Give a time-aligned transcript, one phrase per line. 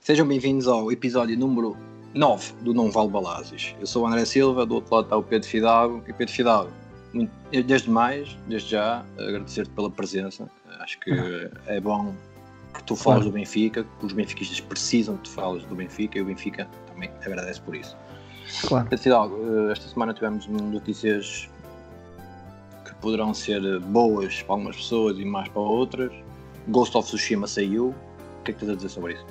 [0.00, 1.76] Sejam bem-vindos ao episódio número
[2.12, 3.74] 9 do Não Vale Balazes.
[3.80, 6.02] Eu sou o André Silva, do outro lado está o Pedro Fidalgo.
[6.06, 6.70] E Pedro Fidalgo,
[7.12, 10.48] muito- desde mais, desde já, agradecer-te pela presença.
[10.80, 11.10] Acho que
[11.66, 12.14] é bom
[12.74, 13.24] que tu fales Claro.
[13.24, 17.10] do Benfica, que os benfiquistas precisam que tu fales do Benfica e o Benfica também
[17.24, 17.96] agradece por isso.
[18.62, 18.88] Claro.
[18.90, 21.48] Eh, esta semana tivemos notícias
[22.84, 26.12] que poderão ser boas para algumas pessoas e mais para outras.
[26.68, 27.94] Ghost of Tsushima saiu.
[28.40, 29.26] O que é que tens a dizer sobre isso?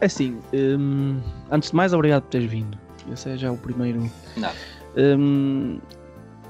[0.00, 1.20] É assim, hum,
[1.50, 2.76] antes de mais, obrigado por teres vindo.
[3.12, 4.10] Esse é já o primeiro.
[4.36, 4.56] Nada.
[4.96, 5.78] Hum,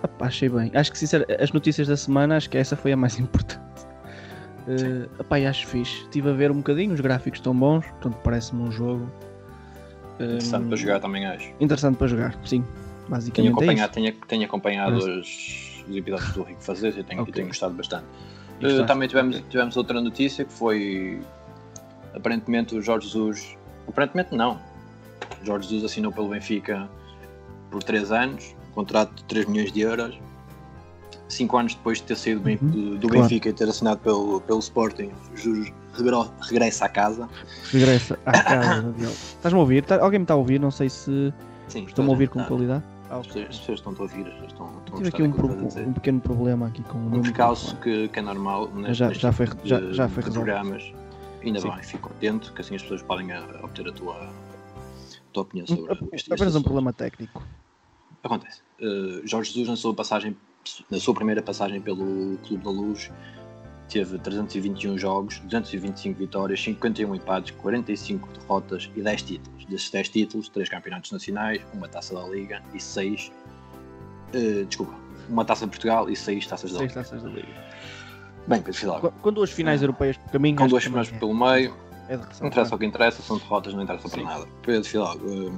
[0.02, 0.70] opá, achei bem.
[0.74, 3.62] Acho que, sinceramente, as notícias da semana, acho que essa foi a mais importante.
[4.66, 6.02] Uh, opá, e acho fixe.
[6.02, 9.10] Estive a ver um bocadinho, os gráficos estão bons, portanto, parece-me um jogo.
[10.24, 11.50] Hum, Interessante para jogar também acho.
[11.60, 12.62] Interessante para jogar, sim.
[12.62, 13.92] Tenho Basicamente é acompanhado, isso.
[13.92, 17.32] tenho, tenho acompanhado os, os episódios do Rico Fazer e tenho, Ok.
[17.32, 18.04] tenho gostado bastante.
[18.60, 18.86] Gostaste?
[18.86, 19.46] também tivemos, Ok.
[19.50, 21.20] tivemos outra notícia que foi
[22.14, 23.56] aparentemente o Jorge Jesus.
[23.88, 24.60] Aparentemente não.
[25.42, 26.88] Jorge Jesus assinou pelo Benfica
[27.70, 30.16] por 3 anos, contrato de 3 milhões de euros.
[31.32, 32.96] 5 anos depois de ter saído do Uhum.
[32.98, 33.22] do, Claro.
[33.22, 37.28] Benfica e ter assinado pelo, pelo Sporting, o Jesus regre- regressa à casa.
[37.70, 38.94] Regressa à casa.
[39.00, 39.84] Estás-me a ouvir?
[39.84, 40.60] Tá- alguém me está a ouvir?
[40.60, 41.32] Não sei se
[41.68, 42.84] estão-me a ouvir com qualidade.
[43.10, 45.32] Ah, As pessoas, as pessoas estão a ouvir, as pessoas estão, estão Tive aqui um,
[45.32, 48.06] pro- um pequeno problema aqui com o meu um percalço microfone.
[48.08, 50.92] que, que é normal neste, Já- neste já foi- tipo já- já foi programas.
[51.44, 51.70] Ainda Sim.
[51.70, 54.30] bem, fico contente que assim as pessoas podem ah, obter a tua, a
[55.32, 57.42] tua opinião sobre este Apenas um problema técnico.
[58.22, 58.60] Acontece.
[58.80, 60.36] Uh, Jorge Jesus, na sua, passagem,
[60.90, 63.10] na sua primeira passagem pelo Clube da Luz,
[63.88, 69.64] teve 321 jogos, 225 vitórias, 51 empates, 45 derrotas e 10 títulos.
[69.66, 73.30] Desses 10 títulos, 3 campeonatos nacionais, uma taça da Liga e 6.
[74.66, 74.94] desculpa,
[75.28, 76.94] uma taça de Portugal e 6 taças da Liga.
[76.94, 77.48] taças da Liga.
[78.46, 79.12] Bem, Pedro Fidalgo.
[79.22, 79.84] Com, duas finais Ah.
[79.84, 80.56] europeias por caminho.
[80.56, 81.76] Com duas finais também pelo meio,
[82.08, 84.24] é, é não interessa o que interessa, são derrotas, não interessa para Sim.
[84.24, 84.46] nada.
[84.62, 85.54] Pedro Fidalgo, hum,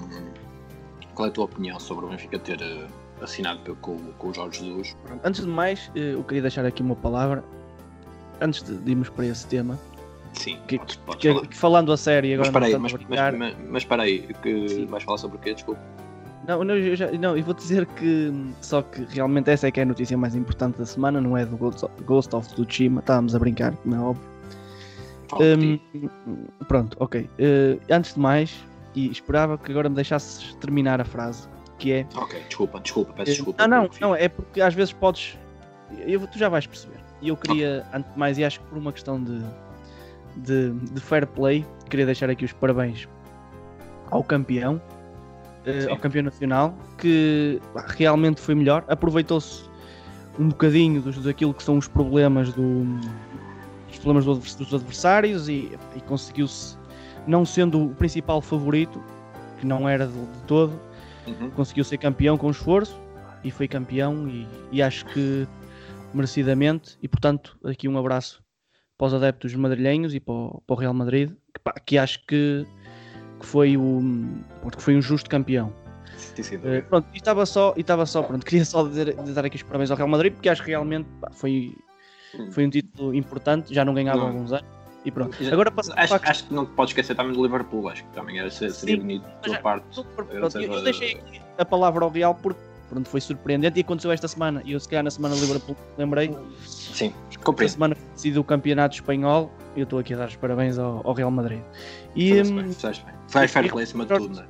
[1.15, 2.87] qual é a tua opinião sobre o Benfica ter eh,
[3.25, 4.97] assinado com, com o Jorge Jesus?
[5.25, 7.43] Antes de mais, eh, eu queria deixar aqui uma palavra.
[8.41, 9.79] Antes de, de irmos para esse tema,
[10.35, 11.47] Sim, que, podes, podes que- falar.
[11.47, 14.03] que falando a sério Mas agora aí, mas, tanto a mas, brincar- mas, mas espera
[14.03, 14.87] aí, que Sim.
[14.87, 15.55] vais falar sobre o quê?
[15.55, 15.81] Desculpa.
[16.47, 18.31] Não, não, eu já, não, eu vou dizer que
[18.61, 21.47] só que realmente essa é que é a notícia mais importante da semana, não é
[21.47, 24.29] do Ghost of, Ghost of Tsushima, estávamos a brincar, como é óbvio.
[25.59, 25.81] Ti.
[26.69, 27.29] pronto, ok.
[27.39, 28.55] Eh, antes de mais,
[28.95, 31.49] e esperava que agora me deixasses terminar a frase,
[31.85, 33.69] que é Ok, desculpa, desculpa, peço Eh, desculpa.
[33.69, 35.39] Não, não, não, é porque às vezes podes.
[36.07, 36.99] Eu, tu já vais perceber.
[37.21, 39.43] E eu queria, antes de mais, e acho que por uma questão de,
[40.37, 43.07] de, de fair play, queria deixar aqui os parabéns
[44.11, 44.81] ao campeão,
[45.67, 45.91] eh, Sim.
[45.91, 48.83] ao campeão nacional, que realmente foi melhor.
[48.89, 49.65] Aproveitou-se
[50.39, 52.87] um bocadinho dos, daquilo que são os problemas do.
[53.91, 56.77] Os problemas dos adversários e, e conseguiu-se,
[57.27, 59.03] não sendo o principal favorito,
[59.61, 60.73] que não era de, de todo,
[61.27, 61.51] Uhum.
[61.51, 62.99] conseguiu ser campeão com esforço
[63.43, 65.47] e foi campeão e, e acho que
[66.13, 66.99] merecidamente.
[67.03, 68.43] E portanto aqui um abraço
[68.97, 72.25] para os adeptos madrilhenhos e para o, para o Real Madrid que, pá, que acho
[72.27, 72.67] que,
[73.41, 74.01] que foi o
[74.75, 75.73] que foi um justo campeão.
[76.17, 79.57] Sim, Eh, pronto e estava só e estava só pronto queria só dizer, dar aqui
[79.57, 81.75] os parabéns ao Real Madrid porque acho que realmente pá, foi
[82.51, 84.27] foi um título importante já não ganhava Não.
[84.29, 84.74] alguns anos
[85.05, 88.03] e pronto agora passando acho, acho que não te podes esquecer também do Liverpool, acho
[88.05, 90.03] que também era, seria Sim, bonito da tua parte.
[90.17, 94.11] Pronto, eu, eu deixei aqui a palavra ao Real porque pronto, foi surpreendente e aconteceu
[94.13, 94.63] esta semana.
[94.65, 96.35] E eu, se calhar, na semana do Liverpool, lembrei.
[96.65, 97.73] Sim, Esta compreendo.
[97.73, 101.13] semana decidiu o campeonato espanhol e eu estou aqui a dar os parabéns ao, ao
[101.13, 101.61] Real Madrid.
[102.15, 103.15] E, Fizeste hum, bem, fizeste bem.
[103.29, 104.47] Vai fair play acima de tudo, não é?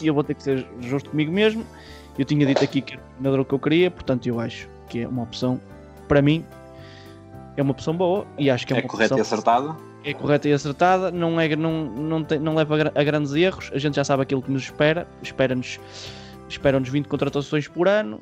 [0.00, 1.64] e eu vou ter que ser justo comigo mesmo.
[2.18, 5.08] Eu tinha dito aqui que era o que eu queria, portanto, eu acho que é
[5.08, 5.60] uma opção,
[6.08, 6.44] para mim,
[7.56, 9.76] é uma opção boa e acho que é É uma correto e opção acertado.
[10.04, 13.32] é correta e acertada, não, é, não, não, tem, não leva a, gra- a grandes
[13.34, 15.78] erros, a gente já sabe aquilo que nos espera, espera-nos
[16.48, 18.20] esperam-nos 20 contratações por ano,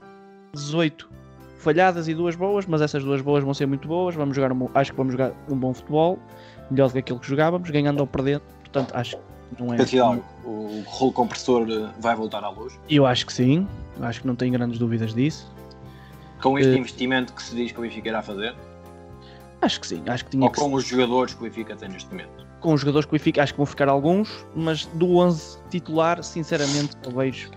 [0.55, 1.09] 18
[1.59, 4.69] falhadas e duas boas, mas essas duas boas vão ser muito boas, vamos jogar um,
[4.75, 6.19] acho que vamos jogar um bom futebol,
[6.71, 9.87] melhor do que aquilo que jogávamos, ganhando ou perdendo, portanto acho que não é...
[9.87, 11.67] Fidalgo, o rolo compressor
[12.01, 12.79] vai voltar à luz.
[12.89, 13.67] Eu acho que sim,
[14.01, 15.51] acho que não tenho grandes dúvidas disso,
[16.43, 18.55] Com este Eh, investimento que se diz que o Benfica irá fazer,
[19.65, 21.89] acho que sim, acho que tinha ou que com os jogadores que o Benfica tem
[21.89, 22.47] neste momento.
[22.61, 26.23] com os jogadores que o Benfica, acho que vão ficar alguns, mas do 11 titular,
[26.23, 27.51] sinceramente, eu vejo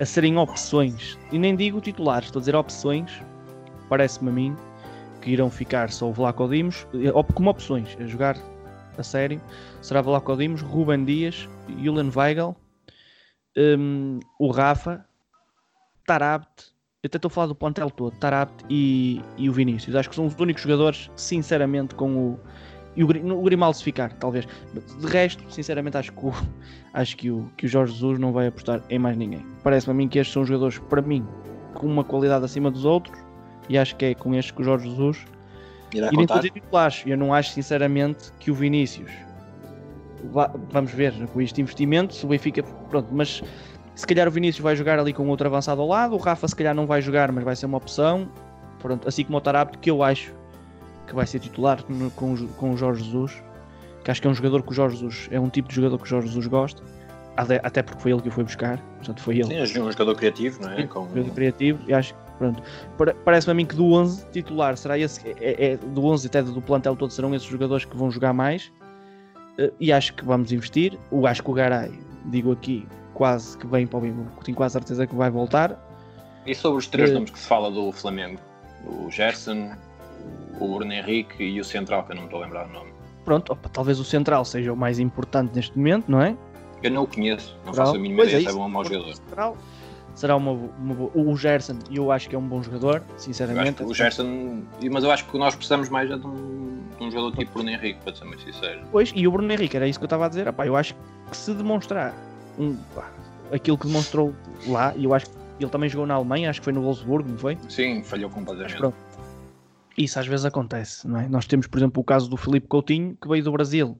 [0.00, 1.18] a serem opções.
[1.32, 3.22] E nem digo titulares, estou a dizer opções.
[3.88, 4.56] Parece-me a mim
[5.20, 8.36] que irão ficar só o Vlaco Dimos, eh, como opções, a jogar
[8.96, 9.40] a sério.
[9.82, 11.48] Será Vlaco Dimos, Ruben Dias,
[11.82, 12.56] Julian Weigl,
[13.56, 15.04] hum, o Rafa,
[16.06, 16.72] Tarabt,
[17.08, 18.14] até estou a falar do plantel todo,
[18.70, 19.96] e, e o Vinícius.
[19.96, 22.40] Acho que são os únicos jogadores, sinceramente, com o.
[22.96, 24.46] E o, o Grimaldo se ficar, talvez.
[25.00, 26.32] De resto, sinceramente, acho que o,
[26.94, 29.44] acho que o, que o Jorge Jesus não vai apostar em mais ninguém.
[29.62, 31.26] Parece-me a mim que estes são jogadores, para mim,
[31.74, 33.18] com uma qualidade acima dos outros.
[33.68, 35.24] E acho que é com estes que o Jorge Jesus
[35.94, 37.02] Irá e fazer titulares.
[37.06, 39.10] Eu não acho, sinceramente, que o Vinícius.
[40.32, 42.14] vá- vamos ver com este investimento.
[42.14, 42.62] Se o Benfica.
[42.62, 43.42] Pronto, mas
[43.98, 46.14] se calhar o Vinícius vai jogar ali com outro avançado ao lado.
[46.14, 48.28] O Rafa, se calhar, não vai jogar, mas vai ser uma opção.
[48.78, 50.32] Pronto, assim como o Tarapto, que eu acho
[51.06, 53.42] que vai ser titular no- com, o Jo- com o Jorge Jesus.
[54.04, 55.28] Que acho que é um jogador que o Jorge Jesus.
[55.32, 56.82] É um tipo de jogador que o Jorge Jesus gosta.
[57.36, 58.78] Até porque foi ele que o foi buscar.
[58.98, 60.86] Portanto, foi ele Sim, um jogador criativo, não é?
[60.86, 61.08] Com...
[61.08, 62.62] jogador criativo e acho que pronto.
[62.96, 66.42] Pare- Parece-me a mim que do 11 titular será esse, é, é- do 11 até
[66.42, 68.72] do plantel todo serão esses jogadores que vão jogar mais
[69.60, 70.96] Eh, e acho que vamos investir.
[71.10, 71.90] O acho que o Garay,
[72.26, 72.86] digo aqui,
[73.18, 75.76] quase que vem para o Benfica, tenho quase certeza que vai voltar.
[76.46, 78.38] E sobre os três Eh, nomes que se fala do Flamengo?
[78.86, 79.72] O Gerson,
[80.60, 82.92] o Bruno Henrique e o Central, que eu não me estou a lembrar o nome.
[83.24, 86.36] Pronto, opa, talvez o central seja o mais importante neste momento, não é?
[86.80, 87.86] Eu não o conheço, não Central.
[87.86, 88.58] faço a mínima Pois ideia é se é isso.
[88.58, 89.14] bom mau jogador.
[89.14, 89.56] Central
[90.14, 93.82] será uma, uma boa- o Gerson, eu acho que é um bom jogador, sinceramente.
[93.82, 97.36] o Gerson, mas eu acho que nós precisamos mais é de um, de um jogador
[97.36, 98.80] tipo Bruno Henrique, para ser muito sincero.
[98.92, 100.46] Pois, e o Bruno Henrique, era isso que eu estava a dizer.
[100.46, 100.94] Epá, eu acho
[101.30, 102.14] que se demonstrar
[102.58, 102.76] um,
[103.52, 104.34] aquilo que demonstrou
[104.66, 107.28] lá, e eu acho que ele também jogou na Alemanha, acho que foi no Wolfsburgo,
[107.28, 107.58] não foi?
[107.68, 108.94] Sim, falhou completamente.
[109.96, 111.28] Isso às vezes acontece, não é?
[111.28, 113.98] Nós temos, por exemplo, o caso do Felipe Coutinho, que veio do Brasil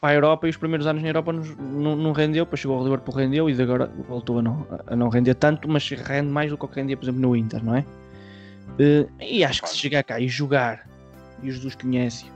[0.00, 2.76] para a Europa e os primeiros anos na Europa nos- não, não rendeu, depois chegou
[2.76, 6.50] ao Liverpool, rendeu e agora voltou a não, a não render tanto, mas rende mais
[6.50, 7.84] do que o que rendia, por exemplo, no Inter, não é?
[8.78, 10.86] Eh, e acho que se chegar cá e jogar,
[11.42, 12.26] e o Jesus conhece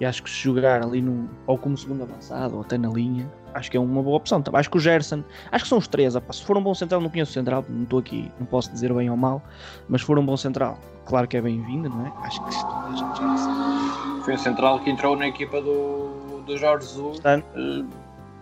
[0.00, 3.28] e acho que se jogar ali no, ou como segundo avançado ou até na linha,
[3.54, 4.40] acho que é uma boa opção.
[4.40, 6.14] Também Acho que o Gerson, acho que são os três.
[6.30, 8.92] se for um bom central, não conheço o central, não estou aqui, não posso dizer
[8.94, 9.42] bem ou mal,
[9.88, 12.12] mas se for um bom central, claro que é bem-vindo, não é?
[12.22, 14.24] Acho que.
[14.24, 17.84] Foi o Central que entrou na equipa do, do Jorge Jesus Está- eh,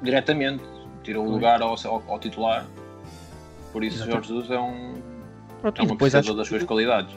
[0.02, 0.64] diretamente,
[1.04, 2.66] tirou o lugar ao, ao- ao titular.
[3.72, 4.28] Por isso, o Exatamente.
[4.28, 4.94] Jorge Jesus é um,
[5.62, 7.14] Pronto, é um depois acho, das suas que, qualidades.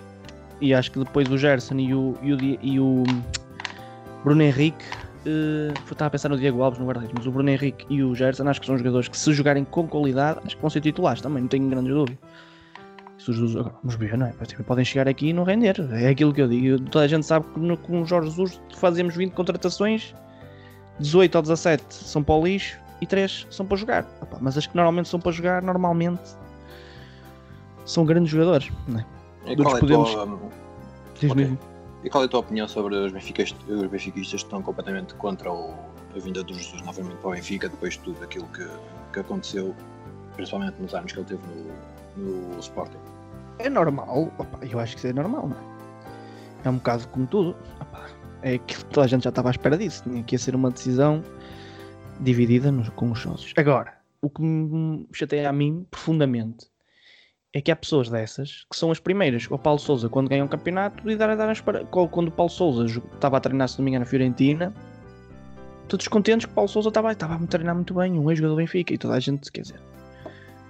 [0.61, 3.03] e acho que depois o Gerson e o, e o, e o
[4.23, 4.83] Bruno Henrique.
[5.25, 8.15] eh, estava a pensar no Diego Alves no guarda-redes, mas o Bruno Henrique e o
[8.15, 11.21] Gerson acho que são jogadores que, se jogarem com qualidade, acho que vão ser titulares
[11.21, 12.17] também, não tenho grandes dúvidas.
[13.17, 14.31] Os Jesus, agora, vamos ver, não é?
[14.45, 15.75] Tipo, Podem chegar aqui e não render.
[15.91, 16.79] É aquilo que eu digo.
[16.89, 20.15] Toda a gente sabe que no, com o Jorge Jesus fazemos 20 contratações,
[20.99, 24.07] 18 ou 17 são para o lixo e 3 são para jogar.
[24.21, 26.21] Opa, mas as que normalmente são para jogar, normalmente
[27.85, 28.71] são grandes jogadores.
[28.87, 29.05] Não é?
[29.47, 30.39] E qual, é podemos- tua,
[31.19, 31.57] Diz-me, Ok.
[32.03, 35.51] E qual é a tua opinião sobre os benfiquistas, os benfiquistas que estão completamente contra
[35.51, 35.73] o-
[36.15, 38.67] a vinda do Jesus novamente para o Benfica, depois de tudo aquilo que,
[39.13, 39.75] que aconteceu,
[40.35, 41.41] principalmente nos anos que ele teve
[42.17, 42.97] no, no Sporting?
[43.59, 45.69] É normal, opa, eu acho que isso é normal, não é?
[46.65, 47.55] É um bocado como tudo.
[47.81, 48.07] opa,
[48.41, 50.03] é que toda a gente já estava à espera disso.
[50.03, 51.21] Tinha que ser uma decisão
[52.19, 53.53] dividida nos- com os sócios.
[53.57, 56.68] Agora, o que me chateia a mim profundamente
[57.53, 59.47] é que há pessoas dessas que são as primeiras.
[59.49, 61.83] O Paulo Souza, quando ganha um campeonato, e dar, dar as para...
[61.85, 64.73] quando o Paulo Souza estava a treinar, se não me engano, na Fiorentina,
[65.87, 68.57] todos contentes que o Paulo Souza estava, estava a treinar muito bem, um ex-jogador do
[68.57, 69.81] Benfica, e toda a gente, quer dizer.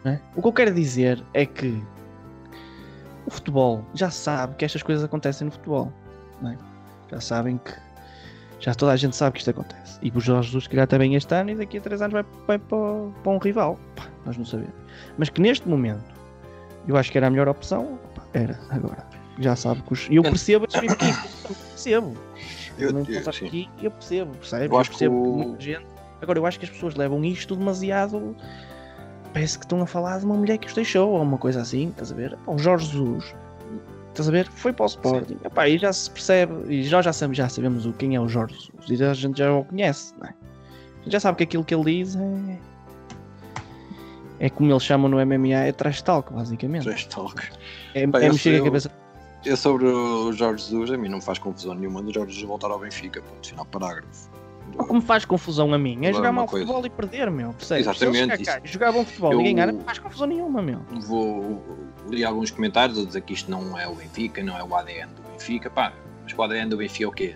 [0.05, 0.19] é?
[0.35, 1.83] O que eu quero dizer é que
[3.25, 5.91] o futebol já sabe que estas coisas acontecem no futebol.
[6.45, 6.57] é?
[7.11, 7.73] Já sabem que.
[8.61, 9.97] Já toda a gente sabe que isto acontece.
[10.01, 12.25] E o Jorge Jesus, se calhar, bem este ano e daqui a 3 anos vai,
[12.45, 12.77] vai para,
[13.23, 13.79] para um rival.
[13.95, 14.73] Pá, nós não sabemos.
[15.17, 16.18] Mas que neste momento
[16.89, 17.99] eu acho que era a melhor opção.
[18.33, 19.05] Era, agora.
[19.39, 20.07] Já sabe que os.
[20.11, 22.13] Eu percebo estes benfiquistas, eu percebo.
[22.77, 24.65] Eu- não eu- aqui eu percebo, percebe?
[24.65, 25.85] Eu Eu, acho que percebo que o- muita gente.
[26.21, 28.35] Agora, eu acho que as pessoas levam isto demasiado.
[29.33, 31.89] Parece que estão a falar de uma mulher que os deixou, ou uma coisa assim,
[31.89, 32.37] estás a ver?
[32.47, 33.33] O Jorge Jesus,
[34.09, 34.47] estás a ver?
[34.49, 35.37] Foi para o Sporting.
[35.45, 38.55] Epá, e já se percebe, e nós já sabemos, já sabemos quem é o Jorge
[38.55, 40.31] Jesus, e a gente já o conhece, não é?
[40.31, 42.57] A gente já sabe que aquilo que ele diz é.
[44.39, 46.83] É como eles chamam no MMA, é trash talk, basicamente.
[46.83, 47.41] Trash talk.
[47.93, 48.91] É, é eu mexer a cabeça.
[49.45, 52.47] Eu sobre o Jorge Jesus, a mim não me faz confusão nenhuma do Jorge Jesus
[52.47, 54.29] voltar ao Benfica, ponto final parágrafo.
[54.77, 56.65] O que me faz confusão a mim é jogar mal coisa.
[56.65, 57.53] futebol e perder, meu.
[57.53, 57.87] Percebes?
[57.87, 60.79] Exatamente, cá jogar bom futebol Eu- e ganhar, não faz confusão nenhuma, meu.
[61.01, 61.63] Vou
[62.09, 65.11] li alguns comentários a dizer que isto não é o Benfica, não é o ADN
[65.13, 65.93] do Benfica, pá,
[66.23, 67.35] mas o ADN do Benfica é o quê?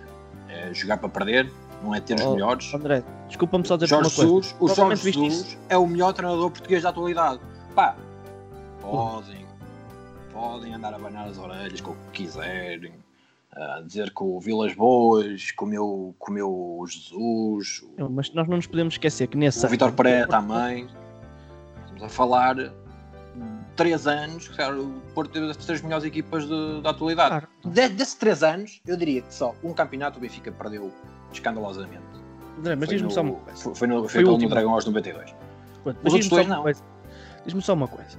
[0.50, 1.52] É jogar para perder,
[1.84, 2.74] não é ter os Oh, melhores.
[2.74, 4.56] André, desculpa-me só dizer Jorge uma coisa.
[4.60, 7.40] O Jorge Jesus é o melhor treinador português da atualidade.
[7.76, 7.96] Pá,
[8.82, 9.46] podem,
[10.32, 12.94] podem andar a abanar as orelhas com o que quiserem,
[13.52, 18.94] a dizer que o Vilas Boas comeu, comeu o Jesus, Mas nós não nos podemos
[18.94, 20.88] esquecer que nesse o Vitor Pereira também.
[21.86, 22.56] Estamos a falar
[23.76, 27.30] 3 anos, claro, o Porto teve as três melhores equipas de, da atualidade.
[27.30, 27.48] Claro.
[27.66, 30.92] De, desses 3 anos, eu diria que só um campeonato o Benfica perdeu
[31.38, 32.04] escandalosamente.
[32.60, 33.60] André, mas diz-me só uma coisa.
[33.64, 34.48] Foi, foi no, Foi foi.
[34.48, 35.36] Dragão aos 92.
[35.84, 36.62] Pronto, mas diz-me só não.
[36.64, 36.84] coisa.
[37.46, 38.18] Diz-me só uma coisa.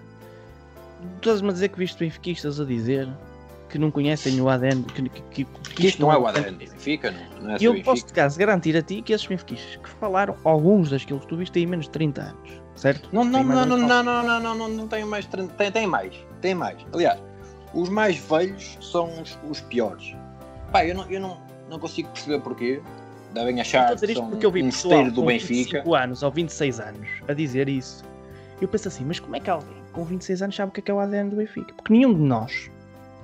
[1.20, 3.08] Tu estás-me a dizer que viste benfiquistas a dizer
[3.68, 5.44] que não conhecem o ADN, que, que, que,
[5.74, 7.90] Que isto não é o ADN do Benfica, não, não é E eu Benfica.
[7.90, 11.36] posso, de caso, garantir a ti que esses benfiquistas que falaram, alguns daqueles que tu
[11.36, 13.08] viste têm menos de 30 anos, certo?
[13.12, 15.26] Não, não, não, não, não, não, não, não, não, não tem mais.
[15.26, 16.14] tren- Tem, tem mais.
[16.40, 16.76] Tem mais.
[16.92, 17.20] Aliás,
[17.72, 20.14] os mais velhos são os, os piores.
[20.70, 22.80] Pá, eu não, eu não, não consigo perceber porquê.
[23.34, 25.26] Devem Estou achar a dizer que isto são porque eu vi um esteiro do com
[25.26, 25.78] Benfica.
[25.78, 28.04] 25 anos ou 26 anos a dizer isso.
[28.60, 30.82] Eu penso assim, mas como é que alguém com 26 anos sabe o que é,
[30.82, 31.74] que é o ADN do Benfica?
[31.74, 32.70] Porque nenhum de nós,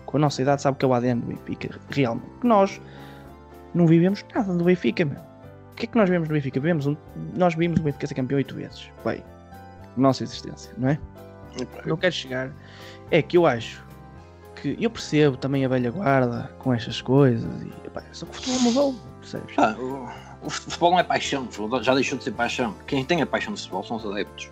[0.06, 2.26] com a nossa idade, sabe o que é o ADN do Benfica, realmente.
[2.26, 2.80] Porque nós
[3.74, 5.20] não vivemos nada do Benfica, meu.
[5.72, 6.60] O que é que nós vemos do Benfica?
[6.60, 6.96] Vemos um,
[7.36, 8.90] nós vimos o Benfica ser campeão 8 vezes.
[9.04, 9.22] Bem,
[9.96, 10.98] nossa existência, não é?
[11.86, 12.52] não quero chegar
[13.10, 13.84] é que eu acho
[14.56, 18.34] que eu percebo também a velha guarda com estas coisas e epá, só que o
[18.34, 19.54] futebol mudou, percebes?
[19.54, 20.08] Pá, o,
[20.46, 21.48] o futebol não é paixão,
[21.82, 22.74] já deixou de ser paixão.
[22.86, 24.50] Quem tem a paixão de futebol são os adeptos.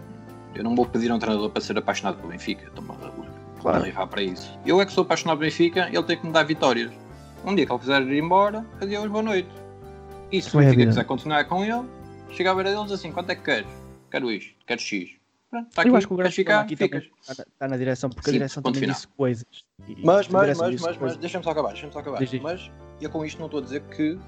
[0.55, 2.65] Eu não vou pedir a um treinador para ser apaixonado pelo Benfica.
[2.67, 3.81] Estou-me a Claro.
[3.83, 4.57] arribar para isso.
[4.65, 6.93] Eu é que sou apaixonado pelo Benfica, ele tem que me dar vitórias.
[7.45, 9.49] Um dia que ele quiser ir embora, adeus, boa noite.
[10.31, 11.89] E se o a Benfica quiser continuar com ele,
[12.31, 13.69] chega a ver a deles assim: quanto é que queres?
[14.11, 15.11] Quero isto, quero X.
[15.51, 16.61] Pronto, está aqui, eu acho que o grande ficar?
[16.61, 17.05] aqui Ficas.
[17.27, 18.95] está, está na direção, porque a Sim, direção ponto também final.
[18.97, 19.47] disse coisas.
[19.87, 22.19] E- Mas, a mas, direção mas, mas, mas, deixa-me só acabar, deixa-me só acabar.
[22.19, 22.43] Diz, diz.
[22.43, 22.71] Mas
[23.01, 24.19] eu com isto não estou a dizer que,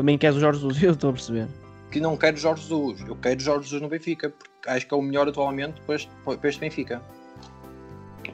[0.00, 1.46] Também queres o Jorge Jesus, eu estou a perceber.
[1.90, 3.02] que não quero Jorge Jesus.
[3.06, 6.10] Eu quero Jorge Jesus no Benfica, porque acho que é o melhor atualmente para este,
[6.24, 7.02] para este Benfica.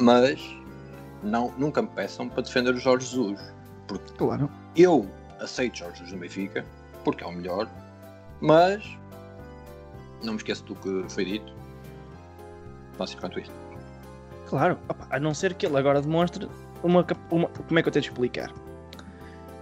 [0.00, 0.40] Mas
[1.24, 3.40] não, nunca me peçam para defender o Jorge Jesus.
[4.16, 4.48] Claro.
[4.76, 6.64] Eu aceito Jorge Jesus no Benfica,
[7.02, 7.68] porque é o melhor,
[8.40, 8.84] mas
[10.22, 11.52] não me esqueço do que foi dito.
[12.96, 13.54] Basicamente isto.
[14.48, 14.78] Claro,
[15.10, 16.48] a não ser que ele agora demonstre
[16.84, 18.52] uma, uma- Como é que eu tenho de explicar?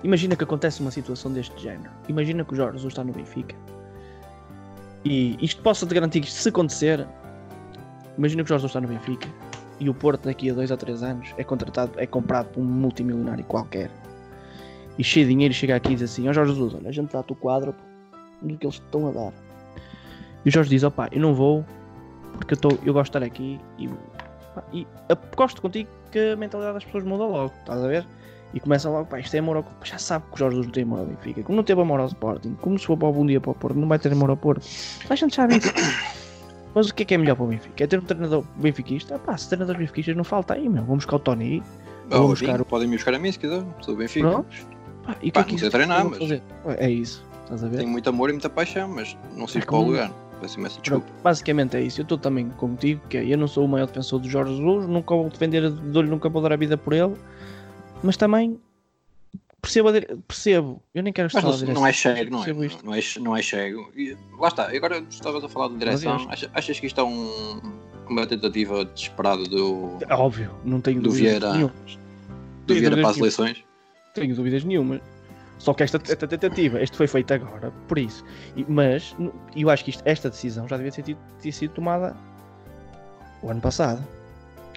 [0.05, 1.91] Imagina que acontece uma situação deste género.
[2.09, 3.57] Imagina que o Jorge Jesus está no Benfica.
[5.05, 7.07] E isto possa te garantir que se acontecer,
[8.17, 9.29] imagina que o Jorge Jesus está no Benfica
[9.81, 12.65] e o Porto daqui a 2 a 3 anos é contratado, é comprado por um
[12.65, 13.91] multimilionário qualquer.
[14.97, 17.11] E cheio de dinheiro chega aqui e diz assim, ó Jorge Jesus, olha, a gente
[17.13, 17.75] dá-te o quadro
[18.41, 19.33] do que eles estão a dar.
[20.45, 21.65] E o Jorge diz, opá, eu não vou
[22.33, 23.89] porque eu, tô, eu gosto de estar aqui e
[24.55, 28.07] Pá, E aposto contigo que a mentalidade das pessoas muda logo, estás a ver?
[28.55, 29.63] E começa logo, pá, isto é amor ao...
[29.65, 31.81] pá, Já sabe que o Jorge Jesus não tem amor ao Benfica, como não teve
[31.81, 34.13] amor ao Sporting, como se for para algum dia para o Porto, não vai ter
[34.13, 34.65] amor ao Porto.
[35.11, 35.73] A gente sabe isso.
[36.75, 37.85] Mas o que é que é melhor para o Benfica?
[37.85, 39.19] É ter um treinador benfiquista?
[39.19, 40.83] Pá, se treinadores benfiquistas não falta aí, meu.
[40.85, 41.63] Vamos buscar o Tony.
[42.09, 44.29] Vamos Oh, buscar o- Podem me buscar a mim se quiser, sou do Benfica.
[44.29, 44.47] Pronto.
[45.05, 46.43] Pá, e o que Pá, é que não sei isso treinar, mas- fazer?
[46.79, 47.77] É isso, estás a ver?
[47.79, 50.11] Tenho muito amor e muita paixão, mas não sirvo É como- lugar.
[50.41, 51.07] Peço imensa desculpa.
[51.07, 52.01] Pronto, basicamente é isso.
[52.01, 54.87] Eu estou também contigo, que é, eu não sou o maior defensor do Jorge Jesus,
[54.89, 57.15] nunca vou defender, dou-lhe nunca vou dar a vida por ele,
[58.05, 58.61] mas também
[59.61, 59.91] percebo,
[60.29, 60.83] percebo.
[60.95, 62.53] Eu nem quero Mas estar não, a não é cego, não é?
[62.83, 63.91] Não é, não é cego.
[63.97, 66.27] E lá está, agora estavas a falar de direção.
[66.29, 67.61] Achas, achas que isto é um,
[68.09, 71.99] uma tentativa desesperada do, É óbvio, não tenho Do dúvidas Vieira- nenhumas.
[72.67, 73.65] do Vieira para as eleições?
[74.15, 75.01] Tenho dúvidas nenhumas.
[75.59, 78.23] Só que esta, esta tentativa, isto foi feito agora, por isso.
[78.55, 79.17] E- mas
[79.57, 82.15] eu acho que isto- esta decisão já devia ter, tido- ter sido tomada
[83.43, 84.05] o ano passado.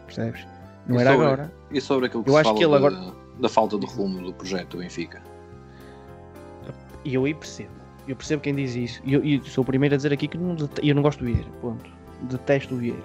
[0.06, 0.46] Percebes?
[0.88, 1.54] Não E era sobre- agora.
[1.72, 3.86] E sobre aquilo que Eu se acho fala que ele da, agora- da falta de
[3.86, 5.22] rumo do projeto do Benfica?
[7.04, 7.70] E eu aí percebo.
[8.08, 9.02] Eu percebo quem diz isso.
[9.04, 11.26] E eu, e sou o primeiro a dizer aqui que não eu não gosto do
[11.26, 11.50] Vieira.
[11.62, 11.90] Ponto.
[12.24, 13.04] Detesto o Vieira.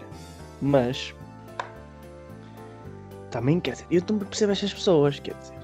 [0.60, 1.14] Mas.
[3.30, 3.86] Também quer dizer.
[3.90, 5.18] Eu também percebo estas pessoas.
[5.18, 5.54] Quer dizer.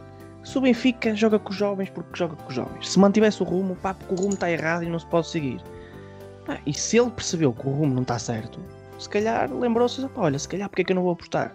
[0.44, 2.88] Se o Benfica joga com os jovens porque joga com os jovens.
[2.88, 5.60] Se mantivesse o rumo, pá, porque o rumo está errado e não se pode seguir.
[6.46, 8.58] Pá, e se ele percebeu que o rumo não está certo,
[8.98, 11.54] se calhar lembrou-se, olha, se calhar porque é que eu não vou apostar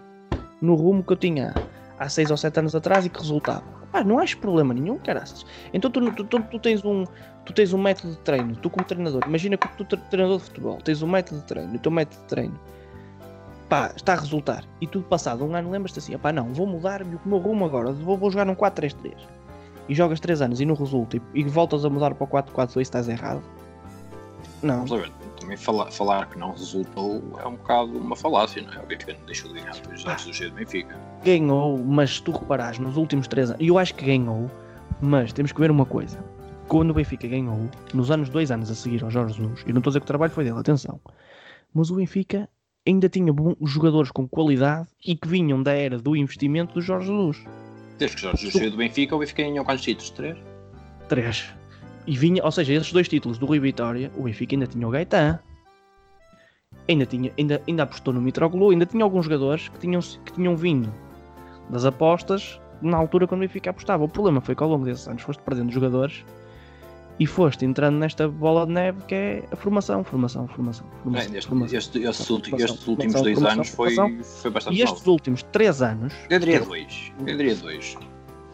[0.64, 1.54] no rumo que eu tinha
[1.98, 3.62] há 6 ou 7 anos atrás e que resultava.
[3.92, 5.46] Pá, não acho problema nenhum, caraças.
[5.72, 7.04] Então tu, tu, tu, tu tens um
[7.44, 10.44] tu tens um método de treino, tu como treinador, imagina que tu tre- treinador de
[10.44, 12.58] futebol, tens um método de treino, o teu método de treino
[13.68, 17.02] pá, está a resultar e tu passado um ano lembras-te assim, pá, não, vou mudar
[17.02, 19.14] o meu rumo agora, vou, vou jogar num 4-3-3
[19.88, 22.80] e jogas 3 anos e não resulta e, e voltas a mudar para o 4-4-2
[22.80, 23.42] estás errado
[24.64, 28.72] não, Vamos ver, também falar, falar que não resultou é um bocado uma falácia, não
[28.72, 28.78] é?
[28.82, 30.98] O Benfica não deixou de ganhar dois anos do G do Benfica.
[31.24, 34.50] ganhou, mas se tu reparares nos últimos 3 anos, e eu acho que ganhou,
[35.00, 36.18] mas temos que ver uma coisa.
[36.68, 39.78] Quando o Benfica ganhou, nos anos 2 anos a seguir ao Jorge Jesus, eu não
[39.80, 41.00] estou a dizer que o trabalho foi dele, atenção,
[41.72, 42.48] mas o Benfica
[42.86, 47.06] ainda tinha bons jogadores com qualidade e que vinham da era do investimento do Jorge
[47.08, 47.44] Jesus.
[47.98, 50.10] Desde que Jorge Jesus saiu do Benfica, o Benfica ganhou quantos títulos?
[50.10, 50.38] Três?
[51.08, 51.54] 3.
[52.06, 54.90] E vinha, ou seja, esses dois títulos do Rui Vitória, o Benfica ainda tinha o
[54.90, 55.38] Gaetan.
[56.88, 60.54] ainda, tinha, ainda, ainda apostou no Mitroglou, ainda tinha alguns jogadores que tinham, que tinham
[60.56, 60.92] vindo
[61.70, 64.04] das apostas na altura quando o Benfica apostava.
[64.04, 66.22] O problema foi que ao longo desses anos foste perdendo jogadores
[67.18, 70.86] e foste entrando nesta bola de neve que é a formação, formação, formação.
[71.02, 71.78] formação, este- formação.
[71.78, 74.24] este- estes, ulti- formação, estes últimos formação, dois formação, anos foi, formação.
[74.42, 75.12] foi bastante E estes mal.
[75.14, 77.12] últimos 3 anos, Eu diria dois.
[77.20, 77.96] Eu diria dois.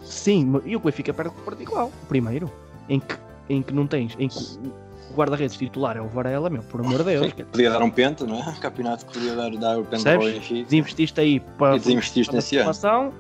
[0.03, 1.87] sim, e o Benfica perde por particular.
[1.87, 2.49] O primeiro,
[2.89, 3.17] em que,
[3.51, 4.39] em que não tens, em que
[5.11, 7.27] o guarda-redes titular é o Varela, meu, por amor de Deus.
[7.27, 8.55] Sim, podia dar um pente, não é?
[8.61, 10.25] Campeonato que podia dar, dar o pente para o?
[10.25, 10.65] Benfica.
[10.65, 13.13] Desinvestiste aí para, E desinvestiste para a formação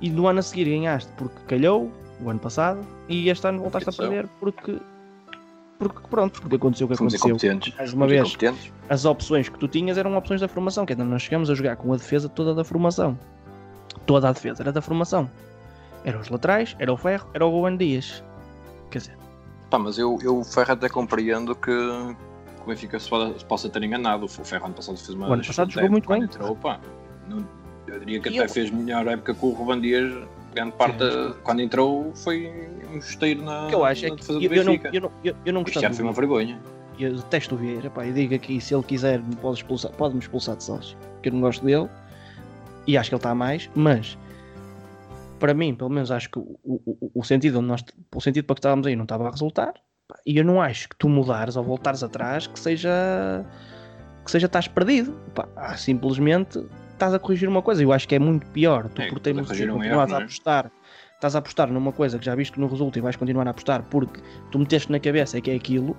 [0.00, 3.90] e no ano a seguir ganhaste porque calhou, o ano passado, e este ano voltaste
[3.90, 4.78] a perder porque.
[5.78, 7.56] Porque pronto, porque aconteceu o que Fomos aconteceu.
[7.76, 11.04] Mais uma Fomos vez, as opções que tu tinhas eram opções da formação, que ainda
[11.04, 13.16] não chegamos a jogar com a defesa toda da formação.
[14.04, 15.30] Toda a defesa era da formação.
[16.04, 18.24] Era os laterais, era o Ferro, era o Ruben Dias.
[18.90, 19.17] Quer dizer,
[19.70, 23.44] Pá, mas eu, eu o Ferro até compreendo que, que o Benfica se, pode- se
[23.44, 24.24] possa ter enganado.
[24.24, 26.20] O Ferro ano passado fez uma O ano passado jogou muito bem.
[26.22, 26.80] quando Entrou, pá,
[27.28, 27.46] não-
[27.86, 30.26] eu diria que E até eu- fez melhor época que o Ruban Dias.
[30.54, 31.34] Grande parte, Sim.
[31.44, 32.50] quando entrou, foi
[32.92, 35.00] um esteiro na, o que eu acho é que defesa do eu, eu não, eu,
[35.02, 36.58] não, eu, eu não Este gostava ano foi uma vergonha.
[36.98, 40.20] eu detesto o Vieira, pá, e digo aqui, se ele quiser, me pode expulsar, pode-me
[40.20, 41.86] expulsar de sócio, porque eu não gosto dele,
[42.86, 44.16] e acho que ele está a mais, mas,
[45.38, 48.54] para mim, pelo menos, acho que o, o, o- sentido onde nós, o sentido para
[48.54, 49.74] que estávamos aí não estava a resultar,
[50.26, 52.90] e eu não acho que tu mudares ou voltares atrás que seja,
[54.24, 58.14] que seja estás perdido, pá, ah, simplesmente estás a corrigir uma coisa, eu acho que
[58.14, 60.22] é muito pior, tu É, por corrigir um a é?
[60.22, 60.70] apostar,
[61.14, 63.50] estás a apostar numa coisa que já viste que não resulta e vais continuar a
[63.50, 65.96] apostar porque tu meteste na cabeça que é aquilo,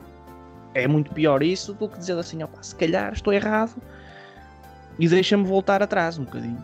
[0.74, 3.75] é muito pior isso do que dizer assim, opá, se calhar estou errado
[4.98, 6.63] e deixa-me voltar atrás um bocadinho.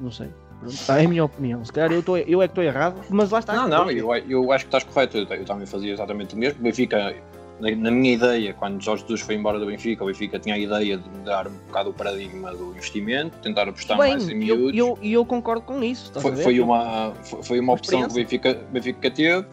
[0.00, 0.28] Não sei.
[0.60, 1.64] Pronto, é a minha opinião.
[1.64, 3.54] Se calhar eu, estou, eu é que estou errado, mas lá está.
[3.54, 5.18] Não, não, eu, eu acho que estás correto.
[5.18, 6.58] Eu, eu também fazia exatamente o mesmo.
[6.60, 7.14] O Benfica,
[7.60, 10.58] na, na minha ideia, quando Jorge Jesus foi embora do Benfica, o Benfica tinha a
[10.58, 14.56] ideia de mudar um bocado o paradigma do investimento, tentar apostar Bem, mais em eu,
[14.56, 14.74] miúdos.
[14.74, 16.10] e eu, e eu concordo com isso.
[16.20, 19.46] foi, foi uma, foi, foi uma opção que o Benfica, Benfica teve.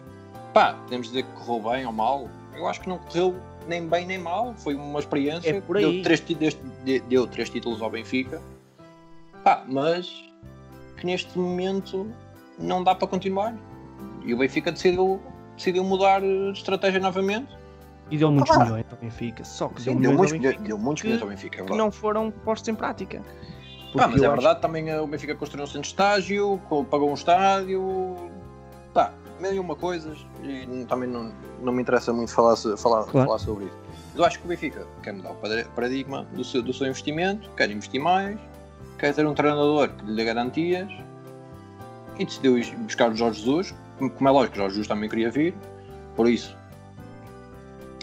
[0.53, 2.29] Pá, podemos dizer que correu bem ou mal.
[2.55, 3.35] Eu acho que não correu
[3.67, 4.53] nem bem nem mal.
[4.57, 5.49] Foi uma experiência.
[5.49, 5.61] É.
[5.61, 8.39] Deu, três, ti- deste- de- deu três títulos ao Benfica.
[9.43, 10.23] Pá, mas
[11.03, 12.09] que neste momento
[12.57, 13.53] não dá para continuar.
[14.23, 15.21] E o Benfica decidiu,
[15.57, 17.53] decidiu mudar de estratégia novamente.
[18.09, 19.43] E deu muitos Ah, milhões ao Benfica.
[19.43, 21.55] Só que Sim, deu deu, milhões muitos, deu, deu milhões ao Benfica.
[21.55, 21.77] É que verdade.
[21.77, 23.19] não foram postos em prática.
[23.19, 23.23] Pá,
[23.91, 27.09] Porque mas é acho- verdade, também eh, o Benfica construiu um centro de estágio, pagou
[27.11, 28.15] um estádio.
[28.93, 29.11] Pá,
[29.41, 30.17] e uma coisas.
[30.41, 33.27] E também não, não me interessa muito falar, falar, Claro.
[33.27, 33.77] falar sobre isso.
[34.11, 35.35] Mas eu acho que o Benfica quer mudar o
[35.75, 38.39] paradigma do seu, do seu investimento, quer investir mais,
[39.03, 40.89] quer ter um treinador que lhe dê garantias
[42.17, 43.75] e decidiu buscar o Jorge Jesus.
[43.97, 45.53] Como é lógico, o Jorge Jesus também queria vir,
[46.15, 46.55] por isso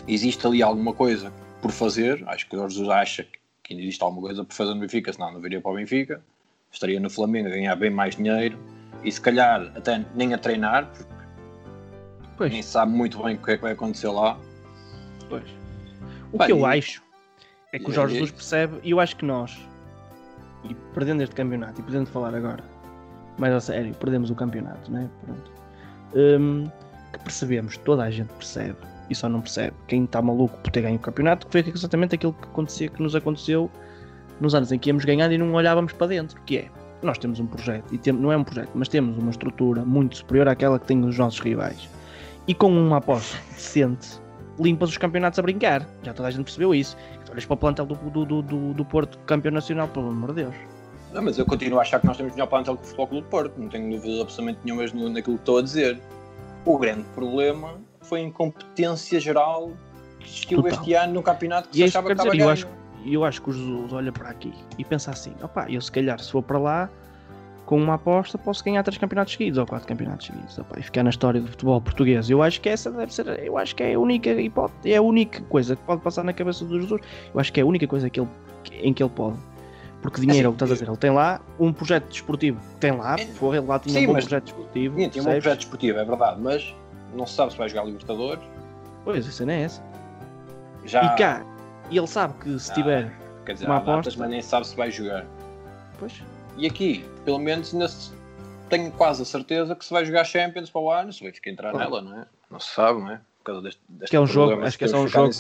[0.07, 1.33] existe ali alguma coisa
[1.63, 2.23] por fazer.
[2.29, 3.27] Acho que o Jorge Jesus acha
[3.63, 6.21] que ainda existe alguma coisa por fazer no Benfica, senão não viria para o Benfica.
[6.71, 8.59] Estaria no Flamengo a ganhar bem mais dinheiro
[9.03, 11.05] e se calhar até nem a treinar, porque
[12.37, 14.39] Pois, nem sabe muito bem o que é que vai acontecer lá.
[15.31, 15.45] pois.
[16.31, 17.03] O que eu acho
[17.73, 19.59] é que o Jorge e- Jesus percebe, e eu acho que nós,
[20.65, 22.63] e perdendo este campeonato, e podendo falar agora,
[23.39, 25.09] mais a sério, perdemos o campeonato, né?
[25.25, 25.53] Pronto.
[26.15, 26.71] Hum,
[27.13, 28.77] que percebemos, toda a gente percebe,
[29.09, 32.15] e só não percebe quem está maluco por ter ganho o campeonato, que foi exatamente
[32.15, 33.71] aquilo que acontecia, que nos aconteceu
[34.41, 36.71] nos anos em que íamos ganhando e não olhávamos para dentro, que é,
[37.03, 40.17] nós temos um projeto, e tem, não é um projeto, mas temos uma estrutura muito
[40.17, 41.89] superior àquela que têm os nossos rivais.
[42.47, 44.21] E com uma aposta decente,
[44.61, 45.87] limpas os campeonatos a brincar.
[46.03, 46.97] Já toda a gente percebeu isso.
[47.25, 50.43] Tu olhas para o plantel do, do, do, do, Porto, campeão nacional, pelo amor de
[50.43, 50.55] Deus.
[51.13, 53.25] Não, mas eu continuo a achar que nós temos melhor plantel que o Futebol Clube
[53.25, 56.01] do Porto, não tenho dúvida absolutamente nenhuma naquilo que estou a dizer.
[56.65, 59.73] O grande problema foi a incompetência geral
[60.21, 60.79] que existiu Total.
[60.79, 62.69] este ano no campeonato que E é se achava que estava dizer, eu acho,
[63.05, 65.91] e eu acho que o Jesus olha para aqui e pensa assim: opá, eu se
[65.91, 66.91] calhar se for para lá,
[67.71, 71.05] com uma aposta, posso ganhar três campeonatos seguidos ou quatro campeonatos seguidos opá, e ficar
[71.05, 72.29] na história do futebol português.
[72.29, 75.03] Eu acho que essa deve ser, eu acho que é a única hipótese, é a
[75.03, 77.01] única coisa que pode passar na cabeça do Jesus.
[77.33, 78.29] Eu acho que é a única coisa que ele,
[78.83, 79.37] em que ele pode.
[80.03, 82.91] Porque dinheiro, é o que estás a dizer, ele tem lá um projeto desportivo, tem
[82.91, 83.25] lá, É.
[83.27, 84.97] por favor, ele lá tinha Sim, um bom mas projeto desportivo.
[84.97, 86.75] Tinha, tinha um projeto desportivo, é verdade, mas
[87.15, 88.43] não se sabe se vai jogar Libertadores.
[89.05, 89.81] Pois, a cena é essa.
[90.87, 91.45] Já, E cá,
[91.89, 93.13] e ele sabe que se Ah, tiver,
[93.47, 94.19] quer dizer, uma há datas, aposta.
[94.19, 95.25] mas nem sabe se vai jogar.
[96.01, 96.21] pois,
[96.61, 98.13] E aqui, pelo menos, ainda se-
[98.69, 101.51] tenho quase a certeza que se vai jogar Champions para o ano, se vai ficar
[101.51, 102.27] entrar nela, não é?
[102.51, 103.17] Não se sabe, não é?
[103.39, 105.31] Por causa deste, deste Que é um jogo, acho que é só um jogo.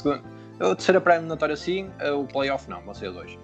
[0.58, 3.38] A terceira pré-eliminatória sim, o playoff não, vão ser dois.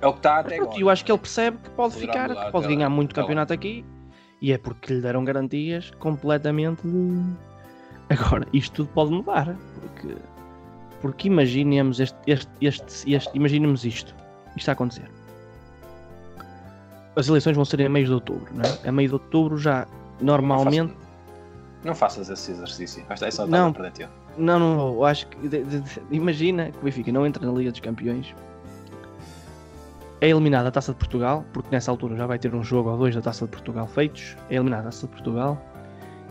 [0.00, 0.78] É o que está até agora.
[0.80, 3.22] eu acho que ele percebe que pode Poderá ficar, que pode até ganhar muito lá.
[3.22, 3.84] campeonato aqui
[4.40, 7.36] e é porque lhe deram garantias completamente de.
[8.08, 10.16] Agora, isto tudo pode mudar, porque
[11.00, 14.14] Porque imaginemos este, este, este, este imaginemos isto.
[14.56, 15.10] Isto a acontecer.
[17.18, 18.88] As eleições vão ser em meio de outubro, não é?
[18.88, 19.86] A meio de outubro já
[20.20, 20.94] normalmente.
[21.82, 23.04] Não faças esse exercício.
[23.10, 23.72] É só Não.
[23.72, 24.06] ti.
[24.36, 25.04] Não, não vou.
[25.04, 25.48] Acho que.
[25.48, 28.32] de- de- de- imagina que o Benfica não entra na Liga dos Campeões.
[30.20, 32.96] É eliminada a Taça de Portugal, porque nessa altura já vai ter um jogo ou
[32.98, 34.36] dois da Taça de Portugal feitos.
[34.50, 35.60] É eliminada a Taça de Portugal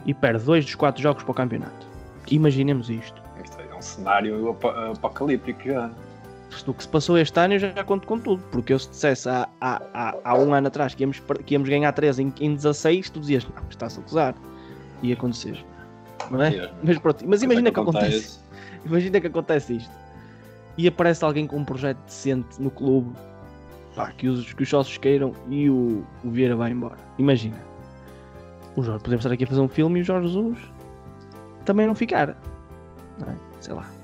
[0.05, 1.85] e perde dois dos quatro jogos para o campeonato.
[2.29, 3.21] Imaginemos isto.
[3.43, 5.89] Isto é um cenário apa- apocalíptico já.
[6.65, 8.43] Do que se passou este ano eu já conto com tudo.
[8.51, 11.69] Porque eu se dissesse há, há, há, há um ano atrás que íamos, que íamos
[11.69, 14.35] ganhar 3 em, em 16, tu dizias, não, está-se a gozar.
[15.03, 15.63] Ia acontecer.
[16.31, 16.49] Não é?
[16.49, 16.73] Yeah.
[16.83, 18.39] Mas, pronto, mas imagina Coisa que acontece.
[18.85, 19.91] Imagina que acontece isto.
[20.77, 23.15] E aparece alguém com um projeto decente no clube.
[23.95, 26.97] Pá, que, os, que os sócios queiram e o, o Vieira vai embora.
[27.17, 27.57] Imagina.
[28.75, 30.59] O Jorge, podemos estar aqui a fazer um filme e o Jorge Jesus
[31.65, 32.35] também não ficar.
[33.19, 33.35] Não é?
[33.59, 33.96] Sei lá.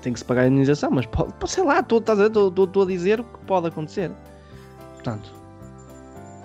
[0.00, 3.38] Tem que se pagar a indenização, mas pode, sei lá, estou a dizer- o que
[3.46, 4.10] pode acontecer.
[4.94, 5.30] Portanto,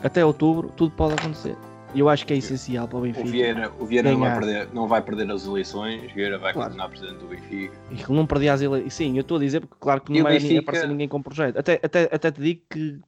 [0.03, 1.55] até outubro tudo pode acontecer.
[1.95, 3.27] E eu acho que é essencial para o O Benfica.
[3.29, 6.69] Vieira, o Vieira não, vai perder, não vai perder as eleições, o Vieira vai Claro.
[6.69, 7.73] continuar presidente do Benfica.
[7.89, 8.93] E que não perdia as eleições.
[8.93, 11.19] Sim, eu estou a dizer porque, claro, que não o vai Benfica- aparecer ninguém com
[11.21, 11.57] projeto.
[11.57, 12.99] Até, até, até te digo que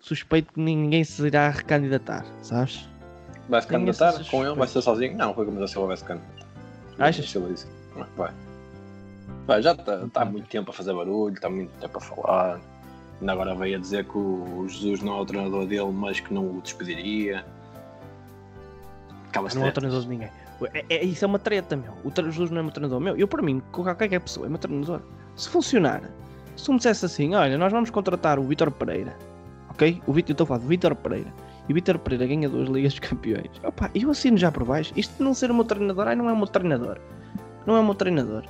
[0.00, 2.88] suspeito que ninguém se irá recandidatar, sabes?
[3.48, 4.56] Vai se candidatar com ele?
[4.56, 5.16] Vai ser sozinho?
[5.16, 6.46] Não, o Rui Gomes da Silva vai se candidatar.
[6.98, 7.32] Achas?
[8.16, 8.32] Vai.
[9.48, 12.60] Já está tá há muito tempo a fazer barulho, está muito tempo a falar.
[13.20, 16.34] Ainda agora veio a dizer que o Jesus não é o treinador dele, mas que
[16.34, 17.44] não o despediria.
[19.28, 20.30] Aquelas Não é o treinador de ninguém.
[20.72, 21.92] É, é- isso é uma treta, meu.
[22.04, 23.00] O Jesus não é meu treinador.
[23.00, 25.00] Meu, eu, para mim, qualquer pessoa é meu treinador.
[25.34, 26.02] Se funcionar,
[26.56, 29.14] se tu me dissesse assim, olha, nós vamos contratar o Vítor Pereira,
[29.70, 30.02] ok?
[30.06, 31.32] O Vítor, eu estou a falar do Vítor Pereira.
[31.68, 33.50] E o Vítor Pereira ganha duas Ligas dos Campeões.
[33.62, 34.92] Opa, eu assino já por baixo.
[34.96, 36.98] Isto de não ser o meu treinador, ai, não é o meu treinador.
[37.66, 38.44] Não é o meu treinador.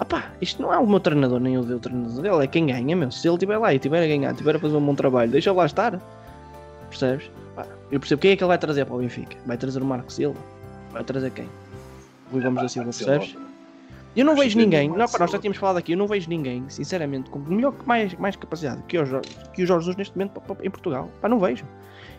[0.00, 2.96] Opá, isto não é o meu treinador, nem o do treinador dele, é quem ganha,
[2.96, 3.10] meu.
[3.12, 5.52] Se ele estiver lá e estiver a ganhar, estiver a fazer um bom trabalho, deixa
[5.52, 6.00] lá estar.
[6.88, 7.30] Percebes?
[7.54, 9.36] Pá, eu percebo quem é que ele vai trazer para o Benfica.
[9.46, 10.38] Vai trazer o Marco Silva?
[10.92, 11.48] Vai trazer quem?
[12.32, 13.36] Rui Gomes da Silva, percebes?
[14.16, 16.64] Eu não vejo que ninguém, não nós já tínhamos falado aqui, eu não vejo ninguém,
[16.68, 20.40] sinceramente, com melhor, mais, mais capacidade que o, Jorge, que o Jorge Jesus neste momento
[20.62, 21.10] em Portugal.
[21.20, 21.64] Pá, não vejo.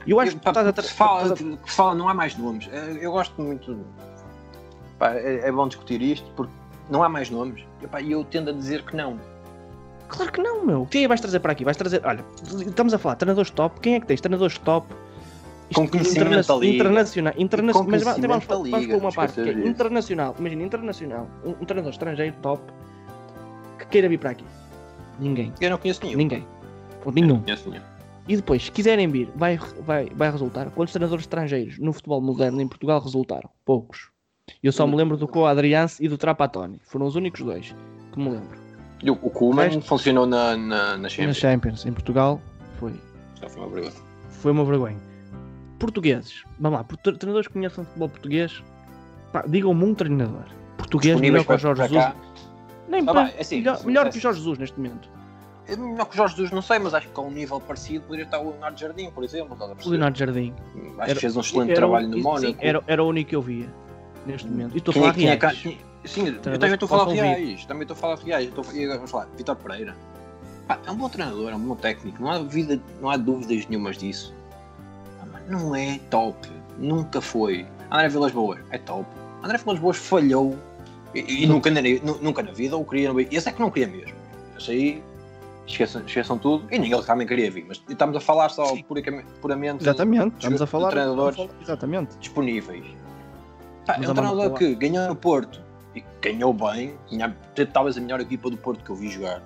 [0.05, 2.13] Eu acho que tu Pá, estás a, se fala, a- que se fala, não há
[2.13, 2.69] mais nomes.
[2.99, 3.77] Eu gosto muito.
[4.99, 6.51] Pá, é, é bom discutir isto porque
[6.89, 7.63] não há mais nomes.
[8.01, 9.19] E eu tendo a dizer que não.
[10.07, 10.85] Claro que não, meu.
[10.85, 11.63] Quem é vais trazer para aqui?
[11.63, 12.01] Vais trazer.
[12.05, 12.23] Olha,
[12.67, 13.79] estamos a falar, treinadores top.
[13.79, 14.21] Quem é que tens?
[14.21, 14.87] Treinadores top.
[15.73, 16.75] Com conhecimento da liga.
[16.75, 17.33] Internacional.
[17.33, 20.35] Com mas vamos, vamos liga, uma parte que é internacional.
[20.37, 21.27] Imagina, internacional.
[21.43, 22.61] Um, um treinador estrangeiro top
[23.79, 24.45] que queira vir para aqui.
[25.19, 25.51] Ninguém.
[25.59, 26.17] Eu não conheço nenhum.
[26.17, 26.47] Ninguém.
[27.03, 27.27] Ou nenhum.
[27.27, 27.83] Não conheço nenhum.
[28.27, 30.69] E depois, se quiserem vir, vai, vai, vai resultar.
[30.71, 33.49] Quantos treinadores estrangeiros no futebol moderno em Portugal resultaram?
[33.63, 34.09] Poucos.
[34.61, 36.79] Eu só me lembro do Co Adriance e do Trapattoni.
[36.83, 37.75] Foram os únicos dois
[38.11, 38.57] que me lembro.
[39.01, 41.37] E o, o resto- funcionou na, na, na Na Champions.
[41.37, 42.41] Champions, em Portugal,
[42.79, 42.93] foi,
[43.41, 43.93] Já foi uma vergonha.
[44.29, 44.97] foi uma vergonha.
[45.79, 48.63] Portugueses, vamos lá, treinadores que conhecem futebol português,
[49.47, 50.45] digam-me um treinador
[50.77, 52.03] português melhor que o Jorge Jesus.
[52.03, 52.15] cá.
[52.87, 55.09] Nem Ah, para- é assim, melhor, se melhor me que o Jorge Jesus neste momento.
[55.67, 58.05] É melhor que o Jorge Jesus, não sei, mas acho que com um nível parecido
[58.05, 59.57] poderia estar o Leonardo Jardim, por exemplo.
[59.83, 59.89] O?
[59.89, 60.53] Leonardo Jardim.
[60.99, 62.57] Acho que fez um excelente era trabalho no sim, Mónaco.
[62.61, 63.67] Era, era o único que eu via
[64.25, 64.73] neste momento.
[64.73, 65.61] E estou a Tinha- falar tinha cá- reais.
[65.61, 67.65] tinha- Sim, eu também estou a falar reais.
[67.65, 68.47] Também estou a falar reais.
[68.47, 69.95] Estou, e agora, vamos falar, Vitor Pereira.
[70.67, 72.21] Pá, é um bom treinador, é um bom técnico.
[72.21, 74.33] Não há, vida, não há dúvidas nenhumas disso.
[75.47, 76.47] Não é top.
[76.77, 77.65] Nunca foi.
[77.91, 79.05] André Vilas Boas é top.
[79.43, 80.57] André Vilas Boas falhou.
[81.13, 83.11] E, e nunca, na, nu- nunca na vida o queria.
[83.31, 84.13] Esse é que não queria mesmo.
[84.57, 85.03] Esse aí.
[85.67, 86.67] Esqueçam, esqueçam tudo.
[86.71, 87.65] E ele também queria vir.
[87.67, 90.89] Mas estamos a falar só puramente, puramente Exatamente, estamos a de falar.
[90.89, 91.39] treinadores.
[91.39, 92.17] a falar- Exatamente.
[92.19, 92.85] disponíveis.
[93.85, 95.61] Pá, é um mão treinador que ganhou no Porto
[95.95, 96.95] e ganhou bem.
[97.07, 97.35] Tinha
[97.71, 99.41] talvez a melhor equipa do Porto que eu vi jogar.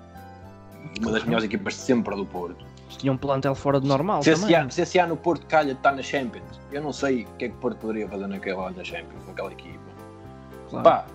[1.00, 2.64] Uma das melhores equipas de sempre do Porto.
[2.88, 6.02] Tinha um plantel fora de normal Se esse, ano, o Porto calha de estar na
[6.02, 9.22] Champions, eu não sei o que é que o Porto poderia fazer naquela na Champions,
[9.24, 9.78] com aquela equipa.
[10.68, 10.84] Claro.
[10.84, 11.06] Pá,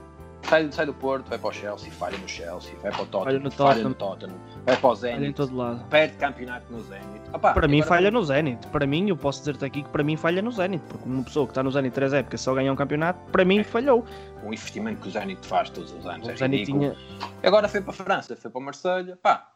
[0.46, 3.24] sai, sai do Porto, vai para o Chelsea, falha no Chelsea, vai para o Tottenham,
[3.26, 5.86] Falha no falha no Tottenham, vai para o Falha em Zenit, todo lado.
[5.90, 7.30] perde campeonato no Zenit.
[7.42, 8.68] Pá, Para mim falha no Zenit.
[8.68, 10.84] Para mim, eu posso dizer-te aqui que para mim falha no Zenit.
[10.88, 13.64] Porque uma pessoa que está no Zenit três épocas só ganha um campeonato, para mim
[13.64, 14.06] falhou.
[14.44, 16.96] O investimento que o Zenit faz todos os anos O é Zenit ridículo.
[16.96, 17.32] tinha.
[17.44, 19.52] Agora foi para a França, foi para a Marselha, pá,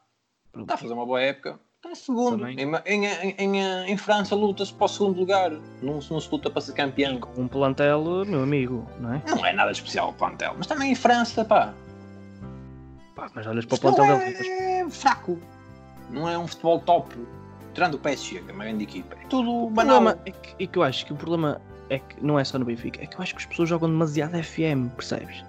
[0.57, 1.59] está a fazer uma boa época.
[1.79, 2.45] Está em segundo.
[2.45, 5.49] Em, em, em, em, em França luta-se para o segundo lugar,
[5.81, 7.17] não, se- não se luta para ser campeão.
[7.21, 9.21] Com um plantel, meu amigo, não é?
[9.25, 11.73] Não é nada especial o plantel, mas também em França, pá.
[13.15, 14.41] Pá, mas olhas para o plantel deles.
[14.41, 15.39] é fraco.
[16.09, 17.15] Não é um futebol top.
[17.73, 19.15] Tirando o PSG, que é uma grande equipa.
[19.15, 20.01] É tudo O banal.
[20.01, 22.59] problema é que, é que eu acho que o problema é que não é só
[22.59, 25.45] no Benfica, é que eu acho que as pessoas jogam demasiado FM, percebes?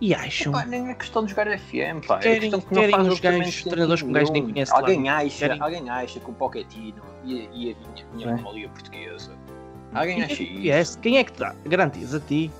[0.00, 0.52] E acham.
[0.52, 2.16] Pá, nem é questão de jogar FM, pá.
[2.16, 4.78] é Querem- questão que não os gajos, treinadores que um gajo nem conhece lá.
[4.80, 8.32] Alguém acha, Querem- alguém acha que o Pochettino ia, ia vir vinha É.
[8.34, 9.32] para uma liga portuguesa.
[9.94, 10.52] Alguém é acha isso?
[10.52, 10.98] conhece?
[10.98, 11.54] Quem é que dá?
[11.64, 12.50] Garantias a ti.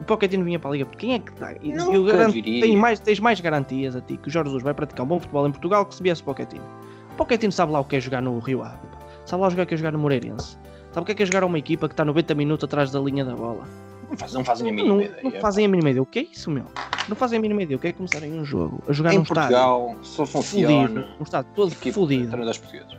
[0.00, 0.86] O Pochettino vinha para a Liga.
[0.96, 1.52] Quem é que dá?
[1.60, 4.62] E- Nunca eu garanto- tem mais, tens mais garantias a ti que o Jorge Jesus
[4.62, 6.64] vai praticar um bom futebol em Portugal que se viesse o Pochettino.
[7.12, 8.78] O Pochettino sabe lá o que é jogar no Rio Ave.
[9.26, 10.56] Sabe lá o que é jogar no Moreirense.
[10.90, 12.90] Sabe o que é que é jogar a uma equipa que está 90 minutos atrás
[12.90, 13.68] da linha da bola.
[14.10, 15.20] Não, faz, não fazem a Não, mínima não, ideia.
[15.22, 16.02] não fazem a mínima ideia.
[16.02, 16.64] O que é isso, meu?
[17.08, 17.76] Não fazem a mínima ideia.
[17.76, 20.42] O que é começarem um jogo a jogar Em num estádio Portugal só fudido.
[20.68, 21.08] funciona.
[21.18, 22.30] Um estádio todo equipe de fudido.
[22.36, 22.98] portugueses.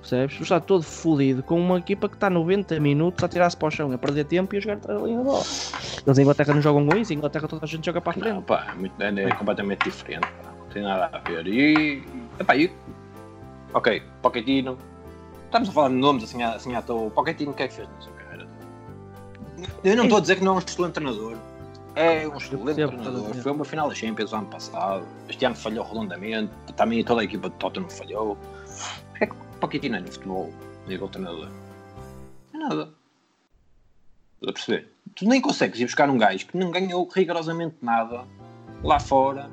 [0.00, 0.40] Percebes?
[0.40, 3.70] Um estádio todo fudido com uma equipa que está 90 minutos a tirar-se para o
[3.70, 5.44] chão, a perder tempo e a jogar atrás da linha da bola.
[6.04, 8.14] Eles em Inglaterra não jogam com isso, em Inglaterra toda a gente joga para a
[8.14, 8.34] frente.
[8.34, 10.22] Não, pá, é, muito- é completamente diferente.
[10.26, 10.50] pá.
[10.58, 11.46] Não tem nada a ver.
[11.46, 12.02] E.
[12.40, 12.72] Epá, e
[13.74, 14.76] ok, Pochettino.
[15.44, 17.10] Estamos a falar de nomes assim, à- assim à toa.
[17.10, 18.21] Pochettino, o que é que fez na sua carreira?
[19.84, 21.36] Eu não estou a dizer que não é um excelente treinador.
[21.94, 23.34] É um excelente treinador.
[23.34, 25.06] Foi uma final da Champions ano passado.
[25.28, 26.52] Este ano falhou redondamente.
[26.76, 28.36] Também toda a equipa de Tottenham falhou.
[29.10, 30.50] Porquê é que o Pochettino é no futebol?
[30.86, 31.48] Nível treinador.
[32.52, 32.82] Não é nada.
[34.40, 34.92] Estás a perceber?
[35.14, 38.24] Tu nem consegues ir buscar um gajo que não ganhou rigorosamente nada
[38.82, 39.48] lá fora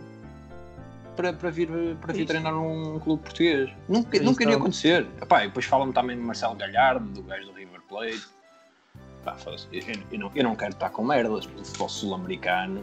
[1.16, 1.68] para, para vir,
[2.02, 2.28] para vir Isso.
[2.28, 3.70] treinar num clube português.
[3.88, 5.08] Nunca, nunca iria está- acontecer.
[5.22, 8.26] Epá, e depois falam também de Marcelo Galhardo, do gajo do River Plate.
[9.72, 12.82] Eu, eu- não, eu não quero estar com merdas, mas o futebol sul-americano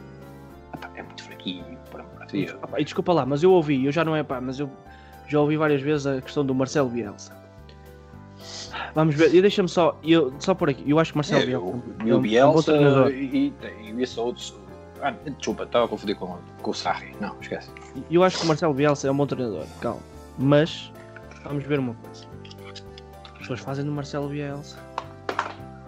[0.75, 2.59] epá, é muito fraquinho, por amor de Deus.
[2.63, 4.71] Opa, e desculpa lá, mas eu ouvi, eu já não é pá, mas eu
[5.29, 7.35] já ouvi várias vezes a questão do Marcelo Bielsa.
[8.95, 11.67] Vamos ver, e deixa-me só, eu, só por aqui, eu acho que Marcelo É, Bielsa
[11.67, 13.11] é um- e o um- é um Bielsa treinador.
[13.11, 14.43] e, e, e esse outro.
[15.03, 17.15] Ah, desculpa, estava a confundir com, com o Sarri.
[17.21, 17.71] Não, esquece.
[18.11, 20.01] Eu acho que o Marcelo Bielsa é um bom treinador, calma.
[20.39, 20.91] Mas
[21.45, 22.25] vamos ver uma coisa.
[23.33, 24.79] As pessoas fazem do Marcelo Bielsa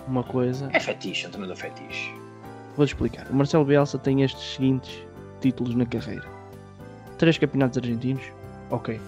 [0.09, 0.69] uma coisa.
[0.73, 2.13] É fetiche, é um treinador fetiche.
[2.77, 3.27] Vou-te explicar.
[3.31, 4.99] O Marcelo Bielsa tem estes seguintes
[5.41, 6.27] títulos na carreira:
[7.19, 8.23] três campeonatos argentinos,
[8.71, 9.01] ok.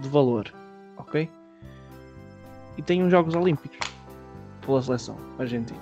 [0.00, 0.52] De valor,
[0.96, 1.30] ok.
[2.76, 3.78] E tem uns Jogos Olímpicos
[4.64, 5.78] pela seleção argentina.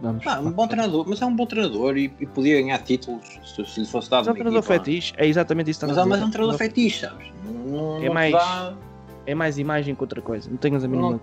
[0.00, 0.26] Vamos.
[0.26, 3.64] Ah, um bom treinador, mas é um bom treinador e, e podia ganhar títulos se,
[3.66, 4.74] se lhe fosse dado Mas é um treinador equipa.
[4.84, 7.26] fetiche, é exatamente isso que Mas, a é- mas é um treinador fetiche, sabes?
[7.66, 8.74] Não, É mais- dá-
[9.26, 11.10] É mais imagem que outra coisa, não tenhas a mínima.
[11.12, 11.20] Não-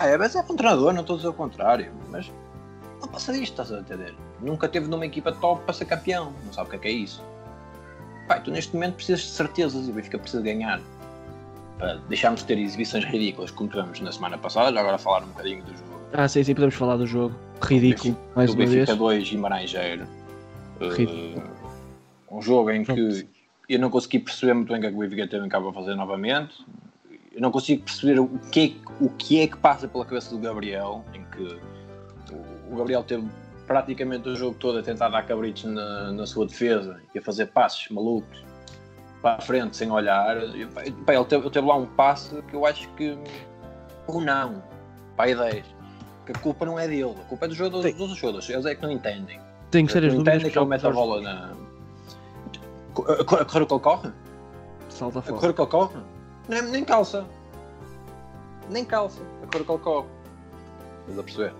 [0.00, 1.92] é, mas é bom treinador, não estou a dizer o contrário.
[2.10, 2.30] Mas
[3.00, 4.14] não passa disto, estás a entender?
[4.40, 6.32] Nunca teve numa equipa top para ser campeão.
[6.44, 7.22] Não sabe o que é que é isso.
[8.26, 10.80] Pai, tu neste momento precisas de certezas e o Benfica precisa ganhar.
[11.78, 15.28] Para deixarmos de ter exibições ridículas como tivemos na semana passada, já agora falar um
[15.28, 16.00] bocadinho do jogo.
[16.12, 17.34] Ah, sim, sim, podemos falar do jogo.
[17.60, 18.86] Ridículo, mais do uma vez.
[18.86, 20.06] Benfica 2 Guimarães 0.
[20.80, 21.42] Ridículo.
[22.30, 23.26] um jogo em que
[23.68, 25.68] eu não consegui perceber muito bem o que é que o Benfica teve em cabo
[25.68, 26.54] a fazer novamente.
[27.34, 30.30] Eu não consigo perceber o que, é, que- o que é que passa pela cabeça
[30.30, 31.58] do Gabriel, em que
[32.70, 33.26] o- Gabriel teve
[33.66, 37.46] praticamente o jogo todo a tentar dar cabritos na, na sua defesa e a fazer
[37.46, 38.44] passos malucos
[39.22, 40.36] para a frente sem olhar.
[40.54, 43.18] E, pá, ele, teve, ele teve lá um passe que eu acho que.
[44.06, 44.62] Ou não,
[45.16, 45.64] para a 10.
[46.26, 48.48] Que a culpa não é dele, a culpa é dos jogadores, dos jogadores.
[48.48, 49.40] Eles é que não entendem.
[49.70, 51.52] Tenho sérias não dúvidas entendem que ele mete a bola na.
[53.08, 54.10] A a correr o que ele corre?
[54.88, 55.34] Salta A fora.
[55.36, 55.96] correr o que ele corre?
[56.48, 57.24] Nem, nem calça.
[58.70, 59.20] Nem calça.
[59.42, 60.08] A ele corre.
[61.00, 61.54] Estás a perceber?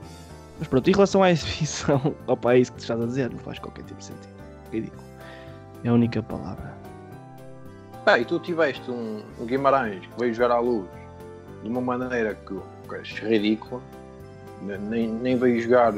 [0.59, 3.39] Mas pronto, em relação à exibição, opa, é isso que tu estás a dizer, não
[3.39, 4.35] faz qualquer tipo de sentido.
[4.73, 5.03] Ridículo.
[5.83, 6.75] É a única palavra.
[8.05, 10.87] Pá, e tu tiveste um, um Guimarães que veio jogar à luz
[11.63, 12.55] de uma maneira que,
[12.89, 13.81] que é ridícula,
[14.63, 15.93] nem, nem veio jogar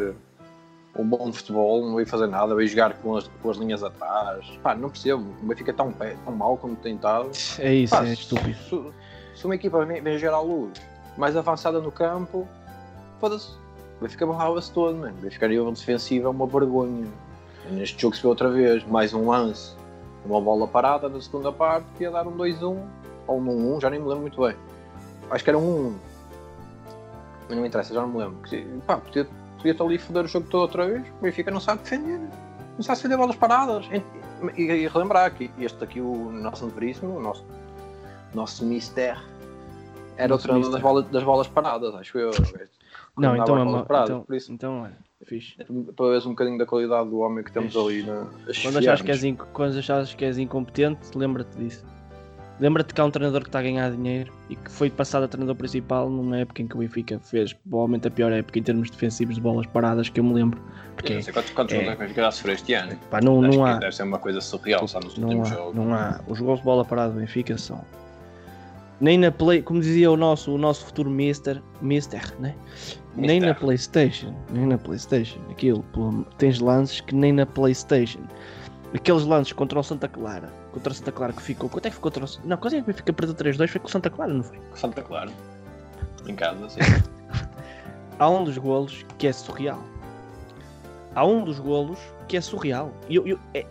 [0.99, 4.47] um bom futebol, não veio fazer nada, veio jogar com as, com as linhas atrás.
[4.63, 7.31] Pá, não percebo, o Benfica tão, pé- tão mal como tem estado.
[7.59, 8.57] É isso, Pá, é estúpido.
[9.35, 10.73] Se, se uma equipa vem, vem à luz
[11.17, 12.47] mais avançada no campo,
[13.21, 13.51] foda-se,
[13.99, 15.15] o Benfica barrava-se todo, mano.
[15.19, 17.07] O Benfica a nível defensivo é uma vergonha.
[17.71, 19.75] Neste jogo se vê outra vez, mais um lance,
[20.25, 22.79] uma bola parada na segunda parte, que ia dar um 2-1,
[23.27, 24.55] ou um 1-1, já nem me lembro muito bem.
[25.31, 25.95] Acho que era um 1
[27.49, 28.37] Mas não me interessa, já não me lembro.
[28.87, 29.27] Pá, podia,
[29.57, 32.21] podia estar ali foder o jogo todo outra vez, o Benfica não sabe defender.
[32.77, 33.87] Não sabe defender bolas paradas.
[33.91, 37.45] E, e, e relembrar que este aqui, o nosso Veríssimo, o nosso,
[38.35, 39.19] nosso Mister,
[40.17, 42.31] era o treinador das bolas, das bolas paradas, acho eu.
[43.17, 43.85] Não, então é uma.
[43.85, 45.57] paradas, Então, por isso, então olha, fixe.
[45.97, 47.87] para veres um bocadinho da qualidade do homem que temos Fixe.
[47.87, 51.87] ali na, a Quando achas, que és quando achas que és incompetente, lembra-te disso.
[52.59, 55.29] Lembra-te que há um treinador que está a ganhar dinheiro e que foi passado a
[55.29, 58.89] treinador principal numa época em que o Benfica fez provavelmente a pior época em termos
[58.89, 60.59] defensivos de bolas paradas que eu me lembro.
[60.59, 62.97] Eu Porque não sei quantos, quantos é- gols é que já sofreu este ano.
[63.11, 63.77] pá, não, Acho não que há.
[63.79, 65.75] Deve ser uma coisa surreal, só nos Não últimos há, jogos.
[65.75, 66.21] não há.
[66.27, 67.85] Os gols de bola parada do Benfica são.
[68.99, 72.55] Nem na Play, como dizia o nosso, o nosso futuro Mister, Mister, né?
[73.15, 75.39] Nem na PlayStation, nem na PlayStation.
[75.51, 75.85] Aquilo,
[76.39, 78.21] tens lances que nem na PlayStation.
[78.95, 81.71] Aqueles lances contra o Santa Clara, contra o Santa Clara que ficou.
[81.71, 83.91] Quanto é que ficou o Não, quase é que fica perto 3-2 foi com o
[83.91, 84.59] Santa Clara, não foi?
[84.59, 85.31] Com Santa Clara.
[86.27, 86.81] Em casa, sim.
[88.19, 89.83] Há um dos golos que é surreal.
[91.15, 92.93] Há um dos golos que é surreal.
[93.09, 93.65] Eu, eu, é...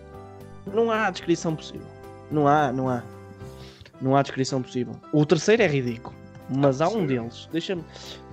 [0.73, 1.85] Não há descrição possível.
[2.31, 3.03] Não há, não há.
[4.01, 4.95] Não há descrição possível.
[5.13, 6.15] O terceiro é ridículo.
[6.49, 7.47] Mas há um deles.
[7.51, 7.83] Deixa-me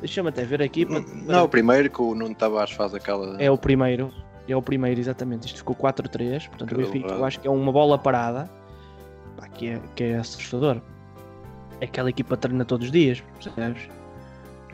[0.00, 0.86] deixa até ver aqui.
[0.86, 1.00] Para...
[1.00, 3.40] Não, o primeiro que o Nuno Tavares faz aquela.
[3.42, 4.12] É o primeiro.
[4.48, 5.46] É o primeiro, exatamente.
[5.46, 6.48] Isto ficou 4-3.
[6.48, 8.50] Portanto, o Benfica, eu acho que é uma bola parada.
[9.42, 10.80] Pá, que, é, que é assustador.
[11.80, 13.88] É aquela equipa treina todos os dias, percebes?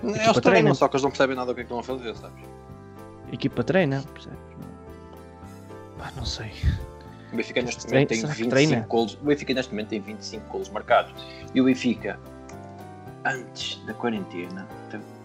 [0.02, 2.14] Eles treinam, só que eles não percebem nada do que é que estão a fazer,
[2.14, 2.44] sabes?
[3.32, 4.38] Equipa treina, percebes?
[5.96, 6.52] Pá, não sei.
[7.32, 9.14] O Benfica neste momento tem 25 golos.
[9.14, 11.14] O Benfica neste momento tem 25 golos marcados.
[11.54, 12.20] E o Benfica,
[13.24, 14.68] antes da quarentena,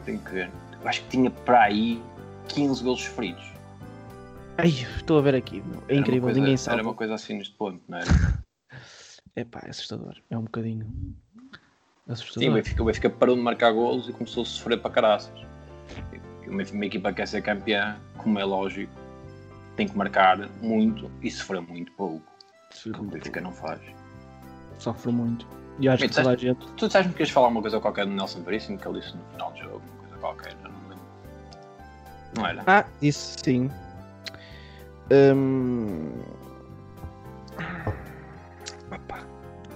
[0.06, 0.51] tenho que ver,
[0.82, 2.01] eu acho que tinha para aí
[2.47, 3.43] 15 golos sofridos.
[4.58, 6.77] Ai, estou a ver aqui, é incrível, coisa, ninguém sabe.
[6.77, 8.08] Era uma coisa assim neste ponto, não era?
[9.36, 10.88] é pá, é assustador, é um bocadinho
[12.08, 12.43] assustador.
[12.43, 15.39] Sim, o Benfica, o Benfica parou de marcar golos e começou a sofrer para caraças.
[16.48, 18.93] Uma, uma equipa que quer ser campeã, como é lógico,
[19.76, 22.26] tem que marcar muito e sofrer muito pouco.
[22.72, 23.82] Sofrer o Benfica não faz.
[24.78, 25.48] Sofre muito.
[25.80, 26.67] E acho que toda a gente.
[26.74, 29.24] Tu disseste-me que queres falar uma coisa qualquer do Nelson Veríssimo que ele disse no
[29.32, 31.06] final do jogo, uma coisa qualquer, não me lembro.
[32.36, 32.63] Não era?
[32.67, 33.72] Ah, disse sim.
[35.12, 36.12] Hum...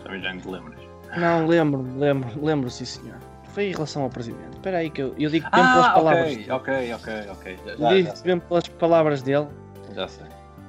[0.07, 0.79] Também já não te lembras.
[1.17, 3.17] Não, lembro, lembro, lembro, sim senhor.
[3.49, 4.53] Foi em relação ao presidente.
[4.53, 6.31] Espera aí que eu, eu digo mesmo ah, pelas palavras.
[6.49, 7.59] Ok, ok, ok, ok.
[7.77, 9.47] Já, digo mesmo pelas palavras dele.
[9.93, 10.25] Já sei.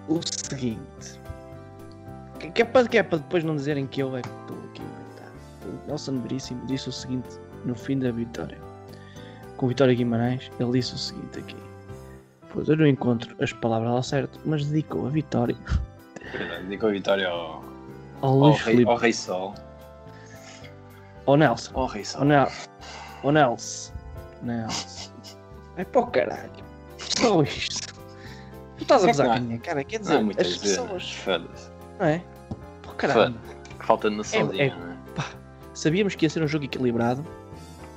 [0.09, 1.21] O seguinte.
[2.53, 4.83] Que é para, que é para depois não dizerem que eu é que estou aqui
[5.69, 8.59] o Nelson Veríssimo disse o seguinte no fim da vitória.
[9.57, 11.57] Com Vitória Guimarães, ele disse o seguinte aqui.
[12.53, 15.57] Pois eu não encontro as palavras ao certo, mas dedicou a vitória.
[16.63, 17.63] dedicou a vitória ao,
[18.23, 19.55] ao, Luís ao, rei, ao Rei Sol.
[21.27, 21.71] Ao Nelson.
[21.75, 22.21] Ao Rei Sol.
[22.21, 22.49] Ao, Nel
[23.23, 23.93] ao Nelson.
[24.43, 25.11] Nelson.
[25.77, 26.51] É para o caralho.
[26.99, 27.95] Só isto.
[28.77, 31.13] Tu estás a gozar com a minha cara, quer dizer, não, as pessoas.
[31.13, 31.71] Foda-se.
[31.99, 32.23] Não é?
[32.87, 33.35] O caralho.
[33.81, 34.99] Falta noçãozinha, é, é, não é?
[35.79, 37.25] Sabíamos que ia ser um jogo equilibrado.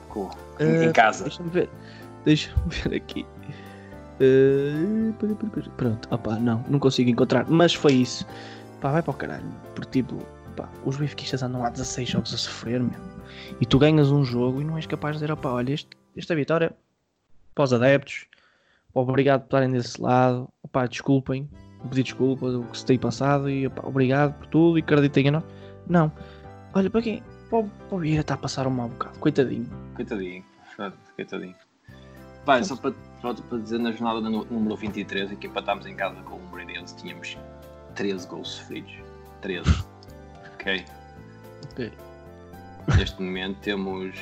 [0.09, 0.29] Cool.
[0.59, 1.23] Uh, em casa.
[1.23, 1.69] Deixa-me ver.
[2.25, 3.25] Deixa-me ver aqui.
[4.19, 5.13] Uh,
[5.75, 7.45] pronto, opá, não, não consigo encontrar.
[7.49, 8.27] Mas foi isso.
[8.81, 9.45] Pá, vai para o caralho.
[9.75, 10.17] Porque tipo,
[10.55, 12.99] pá, os benfiquistas andam há 16 jogos a sofrer, meu.
[13.61, 16.35] E tu ganhas um jogo e não és capaz de dizer, opá, olha, este, esta
[16.35, 16.75] vitória
[17.53, 18.27] para os adeptos.
[18.93, 20.49] Obrigado por estarem desse lado.
[20.63, 21.49] Opá, desculpem.
[21.89, 25.43] Pedir desculpa do que se tem passado e obrigado por tudo e acreditem em nós.
[25.87, 26.11] Não.
[26.73, 29.67] Olha, para quem, o, o Vieira está a passar um mau bocado, coitadinho.
[29.95, 30.43] Coitadinho,
[31.15, 31.55] coitadinho.
[32.45, 36.49] Vai, só para, para dizer, na jornada número 23, aqui empatámos em casa com o
[36.49, 37.37] Moreirense, tínhamos
[37.95, 38.93] 13 gols sofridos.
[39.41, 39.69] 13.
[40.53, 40.85] ok?
[41.71, 41.91] Ok.
[42.97, 44.15] Neste momento temos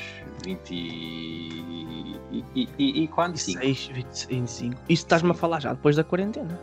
[0.43, 2.15] 20 e.
[2.31, 3.37] e, e, e, e quanto?
[3.37, 3.87] 26,
[4.27, 4.75] 25.
[4.75, 6.59] Isso estás-me a falar já depois da quarentena.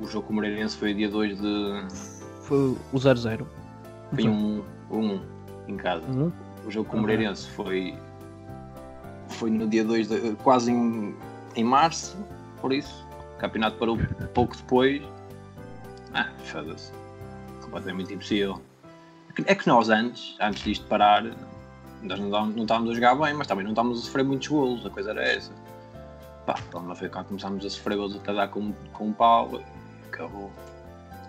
[0.00, 1.86] O jogo com o Moreirense foi dia 2 de.
[2.42, 3.46] Foi o 0-0.
[4.12, 5.20] Foi um, um
[5.68, 6.04] em casa.
[6.06, 6.32] Uhum.
[6.66, 7.96] O jogo com o Moreirense foi,
[9.28, 11.14] foi no dia 2, de, quase em,
[11.56, 12.16] em março,
[12.60, 13.03] por isso.
[13.44, 13.98] Campeonato parou
[14.32, 15.02] pouco depois.
[16.14, 16.90] Ah, foda-se.
[17.60, 18.58] Completamente impossível.
[19.44, 21.22] É que nós antes, antes disto parar,
[22.02, 24.86] nós não, não estávamos a jogar bem, mas também não estávamos a sofrer muitos golos,
[24.86, 25.52] a coisa era essa.
[26.46, 29.60] Pá, então foi quando começámos a sofrer golos a dar com, com um pau
[30.06, 30.50] acabou.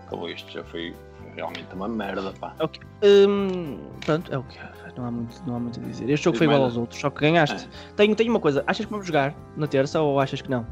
[0.06, 0.96] Acabou isto, já foi,
[1.36, 2.56] realmente uma merda, pá.
[2.60, 2.82] Okay.
[3.04, 4.58] Hum, pronto, é o que
[4.98, 6.10] não há, muito, não há muito a dizer.
[6.10, 7.66] Este jogo foi igual aos outros, só que ganhaste.
[7.66, 7.96] É.
[7.96, 10.66] Tenho, tenho uma coisa, achas que vamos jogar na terça ou achas que não?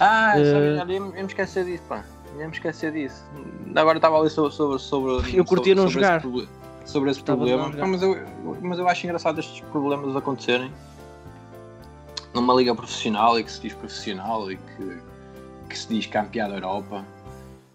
[0.00, 0.78] Ah, uh...
[0.78, 2.04] sabe, ia, me esquecer disso, pá.
[2.38, 3.24] Ia me esquecer disso.
[3.74, 4.52] Agora estava ali sobre.
[4.52, 6.24] sobre, sobre eu curtia não jogar.
[6.24, 6.48] Esse,
[6.84, 7.70] sobre esse problema.
[7.86, 8.16] Mas eu,
[8.60, 10.70] mas eu acho engraçado estes problemas acontecerem
[12.34, 14.98] numa liga profissional e que se diz profissional e que,
[15.68, 17.04] que se diz campeão da Europa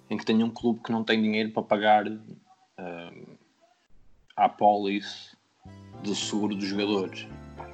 [0.09, 3.37] em que tenha um clube que não tem dinheiro para pagar uh,
[4.35, 5.28] a pólice
[6.03, 7.27] do seguro dos jogadores.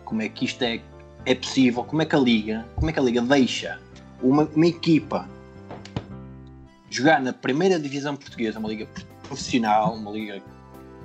[0.03, 0.81] Como é que isto é,
[1.25, 1.83] é possível?
[1.83, 3.79] Como é que a Liga, como é que a Liga deixa
[4.21, 5.27] uma, uma equipa
[6.89, 8.87] jogar na primeira divisão portuguesa, uma liga
[9.23, 10.41] profissional, uma liga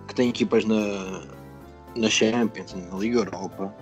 [0.07, 1.27] que tem equipas na,
[1.97, 3.75] na Champions, na Liga Europa,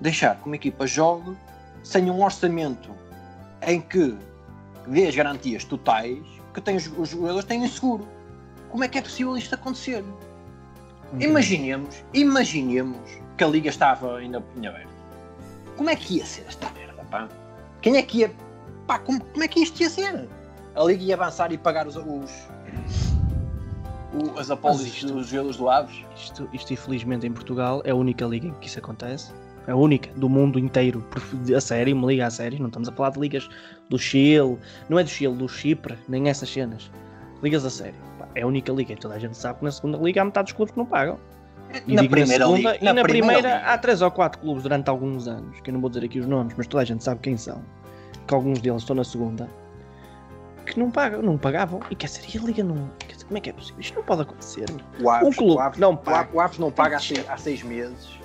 [0.00, 1.36] deixar que uma equipa jogue
[1.82, 2.90] sem um orçamento
[3.66, 4.16] em que
[4.88, 6.18] dê as garantias totais
[6.52, 8.06] que tem, os jogadores têm seguro.
[8.70, 10.04] Como é que é possível isto acontecer?
[11.20, 12.98] Imaginemos, imaginemos
[13.36, 14.88] que a liga estava ainda em aberto.
[15.76, 17.28] Como é que ia ser esta merda, pá?
[17.82, 18.32] Quem é que ia.
[18.86, 20.28] Pá, como, como é que isto ia ser?
[20.74, 21.96] A liga ia avançar e pagar os.
[21.96, 22.30] os
[24.12, 26.04] o- as apólices dos gelos do Aves?
[26.16, 29.32] Isto, isto, infelizmente, em Portugal é a única liga em que isso acontece.
[29.66, 31.04] É a única do mundo inteiro.
[31.56, 32.58] A sério, uma liga a sério.
[32.60, 33.48] Não estamos a falar de ligas
[33.88, 34.58] do Chile,
[34.88, 36.90] não é do Chile, do Chipre, nem essas cenas.
[37.42, 37.94] Ligas a sério.
[38.34, 38.92] É a única liga.
[38.92, 40.86] E toda a gente sabe que na segunda liga há metade dos clubes que não
[40.86, 41.18] pagam.
[41.86, 42.78] E na primeira segunda, liga.
[42.80, 43.66] E na, primeira, liga.
[43.66, 46.26] há três ou quatro clubes durante alguns anos, que eu não vou dizer aqui os
[46.26, 47.62] nomes, mas toda a gente sabe quem são.
[48.26, 49.48] Que alguns deles estão na segunda.
[50.66, 51.80] Que não pagam, não pagavam.
[51.90, 52.90] E quer dizer, e a liga não.
[53.06, 53.80] Dizer, como é que é possível?
[53.80, 54.66] Isto não pode acontecer.
[55.00, 56.28] O Aves, Um clube o Aves, não paga.
[56.32, 58.18] O Aves não paga há seis, há seis meses.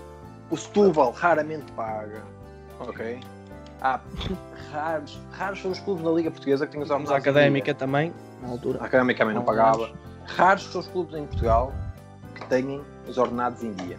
[0.50, 2.24] O Setúbal raramente paga.
[2.80, 3.20] Ok?
[3.82, 4.00] Há
[4.72, 7.14] raros, raros são os clubes da Liga Portuguesa que têm os ordenados.
[7.14, 8.80] a académica também, na altura.
[8.82, 9.92] A Académica também não pagava.
[10.26, 11.74] Raros são os clubes em Portugal
[12.36, 13.98] que têm os ordenados em dia.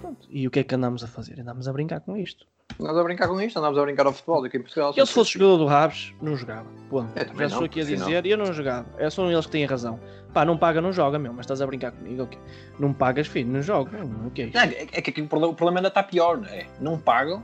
[0.00, 0.26] Pronto.
[0.30, 1.40] E o que é que andamos a fazer?
[1.40, 2.46] Andamos a brincar com isto.
[2.78, 4.94] Andamos a brincar com isto, andamos a brincar ao futebol aqui em Portugal.
[4.96, 6.66] Eu, se fosse jogador do Rabs, não jogava.
[6.88, 7.12] Ponto.
[7.14, 8.86] Já estou não, aqui a sim, dizer e eu não jogava.
[8.96, 10.00] É só eles que têm razão.
[10.32, 11.32] Pá, não paga, não joga, meu.
[11.32, 12.38] Mas estás a brincar comigo, ok?
[12.78, 13.98] Não pagas, filho, não joga.
[13.98, 14.54] Não, o que é isto?
[14.54, 16.66] Não, é, é que aqui o problema, o problema ainda está pior, não é?
[16.80, 17.42] Não pagam,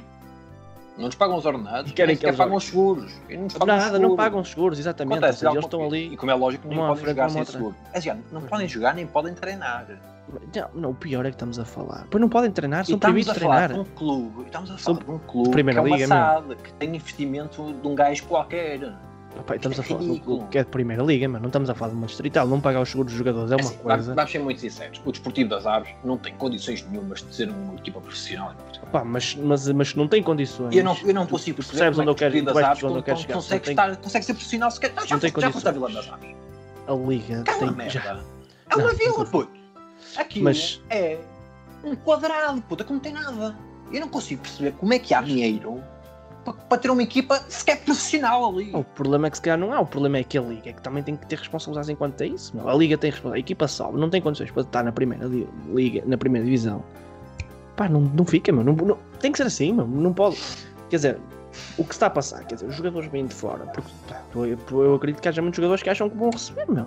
[0.97, 3.13] não nos pagam os ordenados, querem que eles pagam os seguros.
[3.29, 4.17] E não nos pagam os Nada, não seguros.
[4.17, 5.19] pagam os seguros, exatamente.
[5.19, 6.13] Acontece seja, eles estão ali.
[6.13, 7.53] E como é lógico, à podem jogar sem outra.
[7.53, 7.77] seguro.
[7.93, 9.87] É assim, não podem jogar nem podem treinar.
[10.55, 12.07] Não, não, o pior é que estamos a falar.
[12.11, 13.85] Pois não podem treinar, são proibidos de falar treinar.
[13.85, 16.09] de um clube, estamos a falar de um clube Primeira que é uma Liga.
[16.09, 18.93] SAD, que tem investimento de um gajo qualquer.
[19.45, 20.37] Pá, estamos a é falar um ridículo.
[20.39, 22.47] clube que é de primeira liga, mas não estamos a falar de uma distrital.
[22.47, 24.15] Não pagar os seguros dos jogadores é uma Assim, coisa.
[24.15, 27.75] vamos ser muito sinceros, o Desportivo das Aves não tem condições nenhumas de ser uma
[27.75, 28.55] equipa profissional.
[28.91, 30.75] Pá, mas, mas, mas não tem condições.
[30.75, 32.67] Eu não, eu não consigo perceber percebes onde é eu que o quero, das Aves
[32.69, 33.35] perceber onde eu quero chegar.
[33.35, 34.93] consegue, Não tem- estar, consegue ser profissional sequer.
[34.97, 35.75] Ah, já, Não tem já foste à condições.
[35.75, 36.37] Vila das Aves.
[36.89, 37.93] A liga Aquela tem merda.
[37.93, 38.21] já.
[38.71, 39.51] É uma Não, vila, não puto.
[40.17, 41.19] Aquilo Mas- é
[41.85, 43.57] um quadrado, puta, que não tem nada.
[43.93, 45.83] Eu não consigo perceber como é que há dinheiro
[46.53, 48.71] para, ter uma equipa sequer profissional ali.
[48.75, 50.73] O problema é que se calhar não há, o problema é que a Liga é
[50.73, 52.53] que também tem que ter responsabilidades enquanto é isso.
[52.67, 55.29] A Liga tem responsabilidade, a equipa sobe, não tem condições para estar na primeira
[55.73, 56.83] Liga, na primeira divisão.
[57.77, 58.65] Pá, não, não fica, meu.
[58.65, 59.87] Não, não- tem que ser assim, meu.
[59.87, 60.37] Não pode.
[60.89, 61.19] Quer dizer,
[61.77, 64.59] o que está a passar, quer dizer, os jogadores vêm de fora, porque pá, eu,
[64.83, 66.87] eu acredito que haja muitos jogadores que acham que vão receber, meu.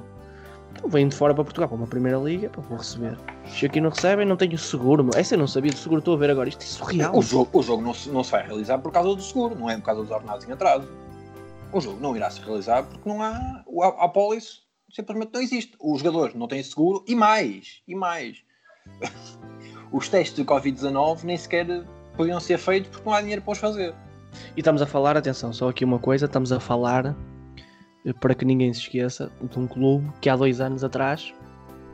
[0.80, 3.18] Então vêm de fora para Portugal, para uma primeira liga, pá, vou receber.
[3.46, 5.14] Se aqui não recebem, não tenho seguro, meu.
[5.14, 6.48] Essa eu não sabia do seguro, estou a ver agora.
[6.48, 7.18] Isto é surreal.
[7.18, 9.70] O jogo, o jogo não, se, não se vai realizar por causa do seguro, não
[9.70, 10.88] é por causa dos ordenados em atraso.
[11.74, 13.64] O jogo não irá se realizar porque não há.
[13.82, 14.60] A, a pólice
[14.90, 15.76] simplesmente não existe.
[15.82, 18.38] Os jogadores não têm seguro e mais, e mais.
[19.92, 21.84] Os testes de Covid-19 nem sequer
[22.16, 23.94] podiam ser feitos porque não há dinheiro para os fazer.
[24.56, 27.16] E estamos a falar, atenção, só aqui uma coisa, estamos a falar,
[28.20, 31.34] para que ninguém se esqueça, de um clube que há dois anos atrás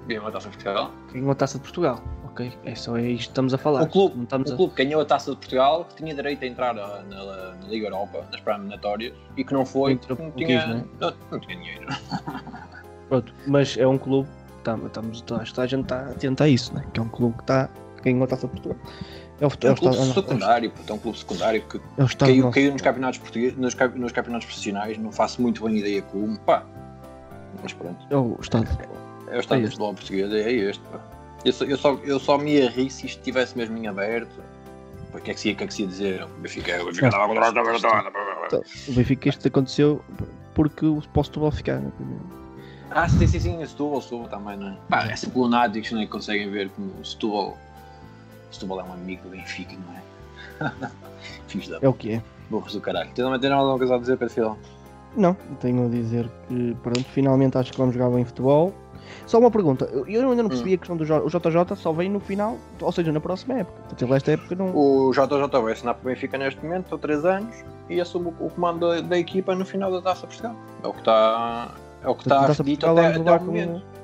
[0.07, 0.91] Ganhou a taça de Portugal.
[1.11, 2.03] ganhou a Taça de Portugal.
[2.25, 2.53] Ok?
[2.63, 3.81] É só é isto que estamos a falar.
[3.81, 4.57] O clube, Não estamos o a...
[4.57, 7.67] clube que ganhou a taça de Portugal, que tinha direito a entrar na, na- na
[7.67, 11.39] Liga Europa, nas pré-eliminatórias, e que não foi Entrou não tinha, quis, não não, não
[11.39, 11.87] tinha dinheiro.
[13.09, 14.29] Pronto, mas é um clube,
[14.59, 16.83] estamos, estamos, toda acho que a gente está atento a isso, né?
[16.93, 18.77] que é um clube que, está, que ganhou a Taça de Portugal.
[19.39, 22.43] É o, É é um o clube secundário, é um clube secundário que é caiu,
[22.45, 22.53] nosso.
[22.53, 26.63] caiu nos campeonatos portugueses, nos, nos campeonatos profissionais, não faço muito bem ideia como, pá.
[27.61, 28.65] Mas pronto, É o estado.
[29.29, 30.99] é o estado É do futebol português, é este, pá.
[31.43, 34.41] Eu só, eu, só, eu só me arri se isto estivesse mesmo em aberto.
[35.13, 36.23] O que é que se ia, que é que se ia dizer?
[36.23, 38.11] O Benfica, o Benfica estava contra.
[38.47, 40.03] Então, O Benfica isto aconteceu
[40.53, 42.23] porque o Setúbal ficar primeira.
[42.91, 44.77] Ah, sim, sim, sim, Setúbal, Setúbal também, não é?
[44.89, 46.05] Pá, é sempre lunáticos, não é?
[46.07, 47.57] Conseguem ver como o Setúbal,
[48.55, 50.71] Setúbal é um amigo do Benfica, não é?
[51.47, 52.21] Filhos da É o que é.
[52.49, 53.09] burros do caralho.
[53.13, 54.57] Tens também tem alguma coisa a dizer, Pedro Filão?
[55.15, 58.73] Não, tenho a dizer que pronto, finalmente acho que vamos jogar bem futebol.
[59.27, 60.75] Só uma pergunta, eu eu ainda não percebi Hum.
[60.75, 63.77] a questão do J- o JJ só vem no final, ou seja, na próxima época.
[63.81, 64.75] Portanto, ele esta época não.
[64.75, 67.55] O JJ vai assinar para o Benfica neste momento, há 3 anos,
[67.89, 70.55] e assume o o comando da, da equipa no final da Taça Portugal.
[70.83, 71.71] É o que está,
[72.03, 73.81] é o que está dito até, até o momento.
[73.81, 73.94] com,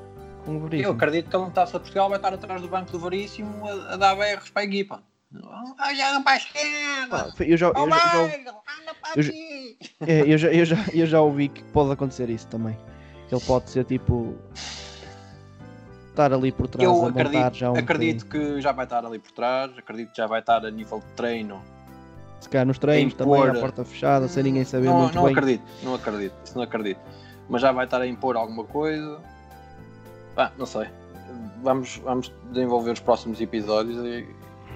[0.46, 0.94] com o Eu Veríssimo.
[0.94, 3.98] acredito que ele na Taça Portugal vai estar atrás do banco do Veríssimo a, a
[3.98, 5.02] dar berros para a equipa.
[5.80, 7.34] Ah, já para a esquerda!
[7.40, 9.78] Eu já, eu já, já- Weigl, anda para eu já- aqui!
[10.02, 12.78] é, eu, já, eu, já, eu já ouvi que pode acontecer isso também.
[13.32, 14.36] Ele pode ser tipo.
[16.10, 19.20] estar ali por trás Eu a acredito, já um acredito que já vai estar ali
[19.20, 21.62] por trás, acredito que já vai estar a nível de treino.
[22.42, 25.24] Se calhar nos treinos também, impor- à porta fechada, sem ninguém saber não, muito não
[25.24, 25.32] bem.
[25.32, 27.00] acredito, não acredito, isso não acredito.
[27.48, 29.20] Mas já vai estar a impor alguma coisa.
[30.38, 30.88] Ah, não sei.
[31.64, 34.26] Vamos, vamos desenvolver os próximos episódios e,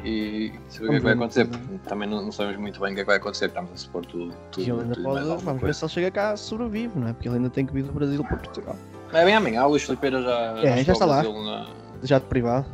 [0.03, 1.43] e saber o que é que vai acontecer.
[1.45, 1.57] ver.
[1.57, 3.45] Porque também não, não sabemos muito bem o que é que vai acontecer.
[3.45, 4.33] Estamos a supor tudo.
[4.51, 5.73] tudo, E ele ainda tudo pode, vamos ver coisa.
[5.79, 7.13] se ele chega cá sobrevive, não é?
[7.13, 8.75] Porque ele ainda tem que vir do Brasil para Portugal.
[9.13, 11.23] É bem amanhã, o Luís Filipeira já, É, já está lá.
[11.23, 11.67] Na-
[12.03, 12.65] jato privado.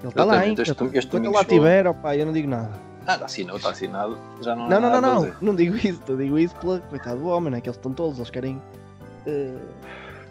[0.00, 0.54] Ele está lá, hein?
[0.58, 2.70] Este- este ele domingo lá estiver, opá, eu não digo nada.
[3.06, 4.18] Ah, está assinado, está assinado.
[4.42, 5.32] Já não Não, não, não, não.
[5.40, 6.02] Não digo isso.
[6.08, 7.60] Eu digo isso pela coitado do homem, né?
[7.60, 8.60] Que eles estão todos, eles querem.
[9.26, 9.54] eh,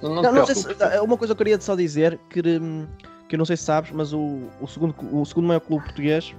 [0.01, 2.41] Não, não, Não, não sei se, é uma coisa que eu queria só dizer que,
[2.59, 2.85] hum,
[3.27, 6.35] que eu não sei se sabes, mas o, o, segundo, o segundo maior clube português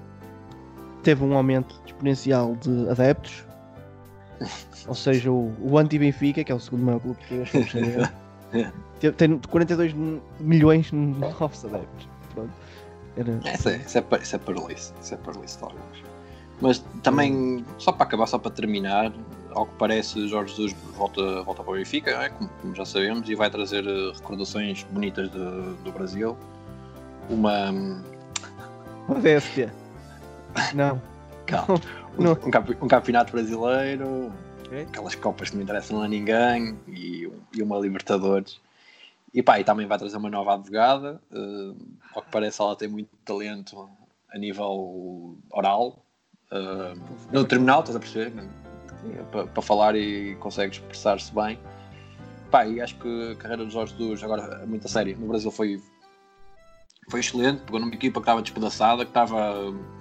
[1.03, 3.45] teve um aumento exponencial de adeptos.
[4.87, 7.51] Ou seja, o, o anti-Benfica, que é o segundo maior clube português,
[9.01, 12.09] teve- tem 42 m- milhões de novos adeptos.
[12.35, 12.51] Pronto.
[13.17, 16.05] Era- Isso é, isso é, isso é paralice, isso é paralice de alguns.
[16.61, 19.13] Mas também, só para acabar, só para terminar,
[19.57, 22.29] ao que parece, Jorge Jesus volta, volta para o Benfica, é?
[22.29, 26.37] como, como já sabemos, e vai trazer eh, recordações bonitas de- do Brasil.
[27.31, 27.71] Uma.
[27.71, 28.03] hum,
[29.09, 29.71] Uma DST.
[30.75, 31.01] Não.
[31.47, 31.75] calma,
[32.19, 32.33] um, Não.
[32.33, 34.33] um campe- um campeonato brasileiro,
[34.89, 38.61] aquelas copas que não interessam a ninguém, e, e uma Libertadores.
[39.35, 41.21] E pá, e também vai trazer uma nova advogada.
[41.33, 41.73] eh,
[42.15, 43.89] ao que parece, ela tem muito talento
[44.33, 45.97] a nível oral.
[46.53, 46.95] eh,
[47.33, 48.33] no terminal, estás a perceber?
[49.31, 51.59] Para, para falar e consegue expressar-se bem.
[52.51, 55.27] Pá, e acho que a carreira dos Jorge Jesus, agora é muito a sério, no
[55.29, 55.83] Brasil foi,
[57.09, 57.63] foi excelente.
[57.63, 59.55] Pegou numa equipa que estava despedaçada, que estava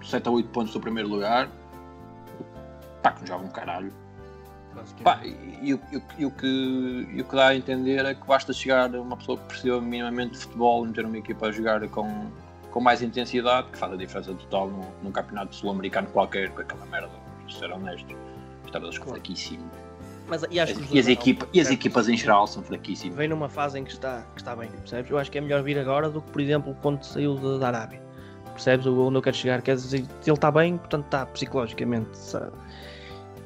[0.04, 1.50] 7 a 8 pontos do primeiro lugar.
[3.02, 3.92] Pá, que joga um caralho.
[5.04, 5.22] Pá,
[5.62, 5.80] e, o-
[6.20, 9.38] e o- que, e o que dá a entender é que basta chegar uma pessoa
[9.38, 12.30] que perceba minimamente de futebol e ter uma equipa a jogar com,
[12.72, 16.86] com mais intensidade, que faz a diferença total num, num campeonato sul-americano qualquer, com aquela
[16.88, 18.16] merda, vamos ser honestos.
[18.76, 19.64] Estrelas fraquíssimo.
[20.28, 23.16] Mas, e os E as, equipa, e as equipas em geral são fraquíssimas.
[23.16, 25.12] vem numa fase em que está, que está bem, percebes?
[25.12, 28.02] Eu acho que é melhor vir agora do que, por exemplo, quando saiu da, Arábia.
[28.54, 29.62] Percebes onde eu quero chegar?
[29.62, 32.18] Quer dizer, ele está bem, portanto está psicologicamente.
[32.18, 32.52] sabe?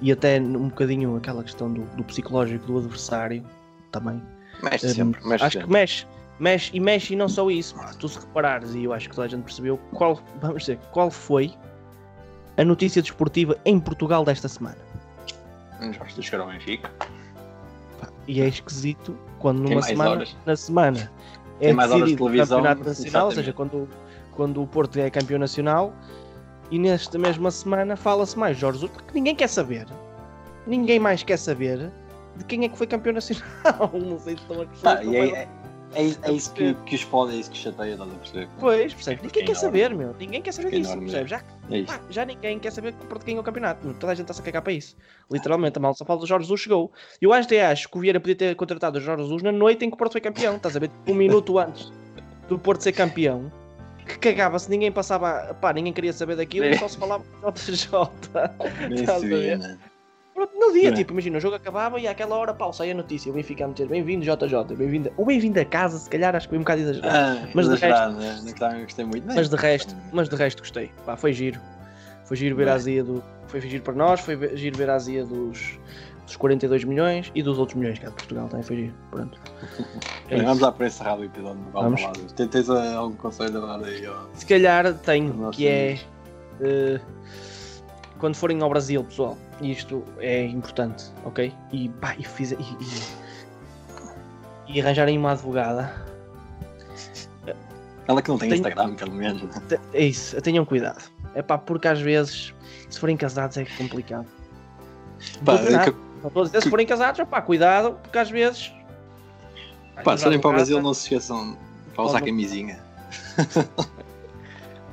[0.01, 3.43] E até um bocadinho aquela questão do, do psicológico do adversário
[3.91, 4.21] também.
[4.63, 5.67] Mexe Hum, sempre, mexe acho sempre.
[5.67, 6.07] que mexe,
[6.39, 7.75] mexe e mexe e não só isso.
[7.99, 11.11] Tu se reparares, e eu acho que toda a gente percebeu, qual, vamos dizer, qual
[11.11, 11.53] foi
[12.57, 14.88] a notícia desportiva em Portugal desta semana.
[15.81, 16.91] Jorge de chegar ao Benfica.
[18.27, 20.37] E é esquisito quando numa semana, horas.
[20.45, 21.11] na semana
[21.59, 23.71] é Tem mais horas de decidido o televisão, campeonato nacional, ou seja, exatamente.
[23.71, 23.89] quando,
[24.31, 25.93] quando o Porto é campeão nacional,
[26.71, 29.87] e nesta mesma semana fala-se mais Jorge Jesus, porque ninguém quer saber.
[30.67, 31.91] Ninguém mais quer saber
[32.35, 33.45] de quem é que foi campeão nacional.
[33.93, 35.05] Não sei se estão a perceber.
[35.05, 35.47] e é,
[35.93, 38.15] é, é, isso- é isso que, que os pode, é isso que chateia, estás a
[38.15, 38.49] perceber?
[38.59, 39.21] Pois, percebes?
[39.23, 39.59] Ninguém é quer enorme.
[39.67, 40.15] saber, meu.
[40.19, 41.29] Ninguém quer saber é disso, percebes?
[41.29, 43.85] Já, É pá, já ninguém quer saber por quem é o campeonato.
[43.85, 43.95] meu.
[43.95, 44.95] Toda a gente está-se a cagar para isso.
[45.31, 46.91] Literalmente, a malta só fala do Jorge Jesus chegou.
[47.21, 49.89] Eu até acho que o Vieira podia ter contratado o Jorge Jesus na noite em
[49.89, 50.55] que o Porto foi campeão.
[50.55, 50.91] Estás a ver?
[51.07, 51.91] Um minuto antes
[52.47, 53.51] do Porto ser campeão.
[54.05, 55.53] Que cagava-se, ninguém passava.
[55.61, 56.73] Pá, ninguém queria saber daquilo, É.
[56.77, 57.89] só se falava do JJ.
[58.89, 59.77] Nem se via, né?
[60.39, 60.91] Pronto, no dia, É.
[60.93, 63.29] tipo, imagina, o jogo acabava e àquela hora, pau, sai a notícia.
[63.29, 65.11] O Benfica a meter bem-vindo JJ, bem-vindo.
[65.17, 67.13] O bem-vindo a casa, se calhar, acho que foi um bocado exagerado.
[67.45, 68.39] Ah, Mas de exagerado, né?
[68.41, 69.27] Não gostei muito.
[69.27, 69.33] né?
[69.35, 70.91] Mas de resto, mas de resto gostei.
[71.05, 71.59] Pá, foi giro.
[72.23, 72.75] Foi giro ver a Bem.
[72.75, 73.21] azia do.
[73.47, 75.77] Foi giro para nós, foi giro ver a azia dos,
[76.25, 78.93] dos 42 milhões e dos outros milhões que há de Portugal também foi giro.
[79.11, 79.37] Pronto.
[80.29, 82.01] É Bem, vamos lá para encerrar o episódio Vamos.
[82.37, 84.05] Tem- Tens ah, algum conselho agora aí?
[84.07, 84.13] ó?
[84.35, 85.99] Se calhar tenho, que é.
[86.61, 87.01] eh,
[88.19, 91.51] quando forem ao Brasil, pessoal, isto é importante, ok?
[91.71, 92.77] E pá, e, fiz, e, e,
[94.75, 95.91] e arranjarem uma advogada.
[98.07, 99.43] Ela que não tem Tenho- Instagram, pelo menos.
[99.93, 101.03] É isso, tenham cuidado.
[101.35, 102.53] É pá, porque às vezes,
[102.89, 104.25] se forem casados, é complicado.
[105.45, 105.99] Pá, dizer, que-
[106.33, 108.73] Não dizer se forem casados, pá, cuidado, porque às vezes.
[110.03, 111.55] pá, se forem para o Brasil, não se esqueçam
[111.95, 112.81] para usar camisinha.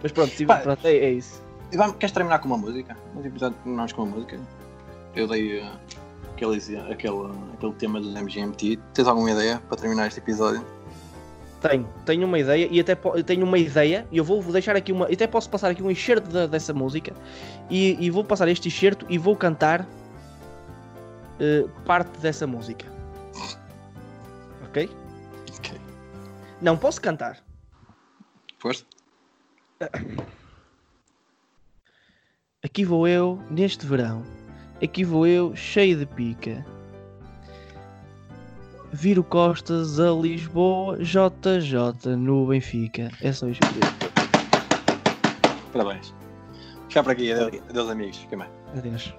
[0.02, 0.56] Mas pronto, Pá.
[0.58, 1.42] pronto, é, é isso.
[1.76, 2.96] Vamos, queres terminar com uma música?
[3.12, 4.38] Vamos episódio terminamos com uma música.
[5.14, 5.78] Eu dei ah,
[6.32, 6.56] aquele,
[6.90, 8.78] aquele, aquele tema dos MGMT.
[8.94, 10.64] Tens alguma ideia para terminar este episódio?
[11.60, 15.06] Tenho, tenho uma ideia e até tenho uma ideia e eu vou deixar aqui uma.
[15.06, 17.12] Até posso passar aqui um enxerto da- dessa música
[17.70, 19.86] e, e vou passar este enxerto e vou cantar
[21.40, 22.86] eh, parte dessa música.
[24.68, 24.90] Ok?
[25.58, 25.80] Ok.
[26.60, 27.42] Não posso cantar.
[28.58, 28.84] Força?
[32.66, 34.24] Aqui vou eu neste verão.
[34.82, 36.66] Aqui vou eu cheio de pica.
[38.92, 43.08] Viro Costas a Lisboa, JJ no Benfica.
[43.22, 43.64] É só isto.
[43.68, 44.10] que eu.
[45.72, 46.12] Parabéns.
[46.88, 47.30] Ficar por aqui.
[47.30, 48.16] Adeus, adeus amigos.
[48.16, 48.48] Fiquem bem.
[48.76, 49.14] Adeus.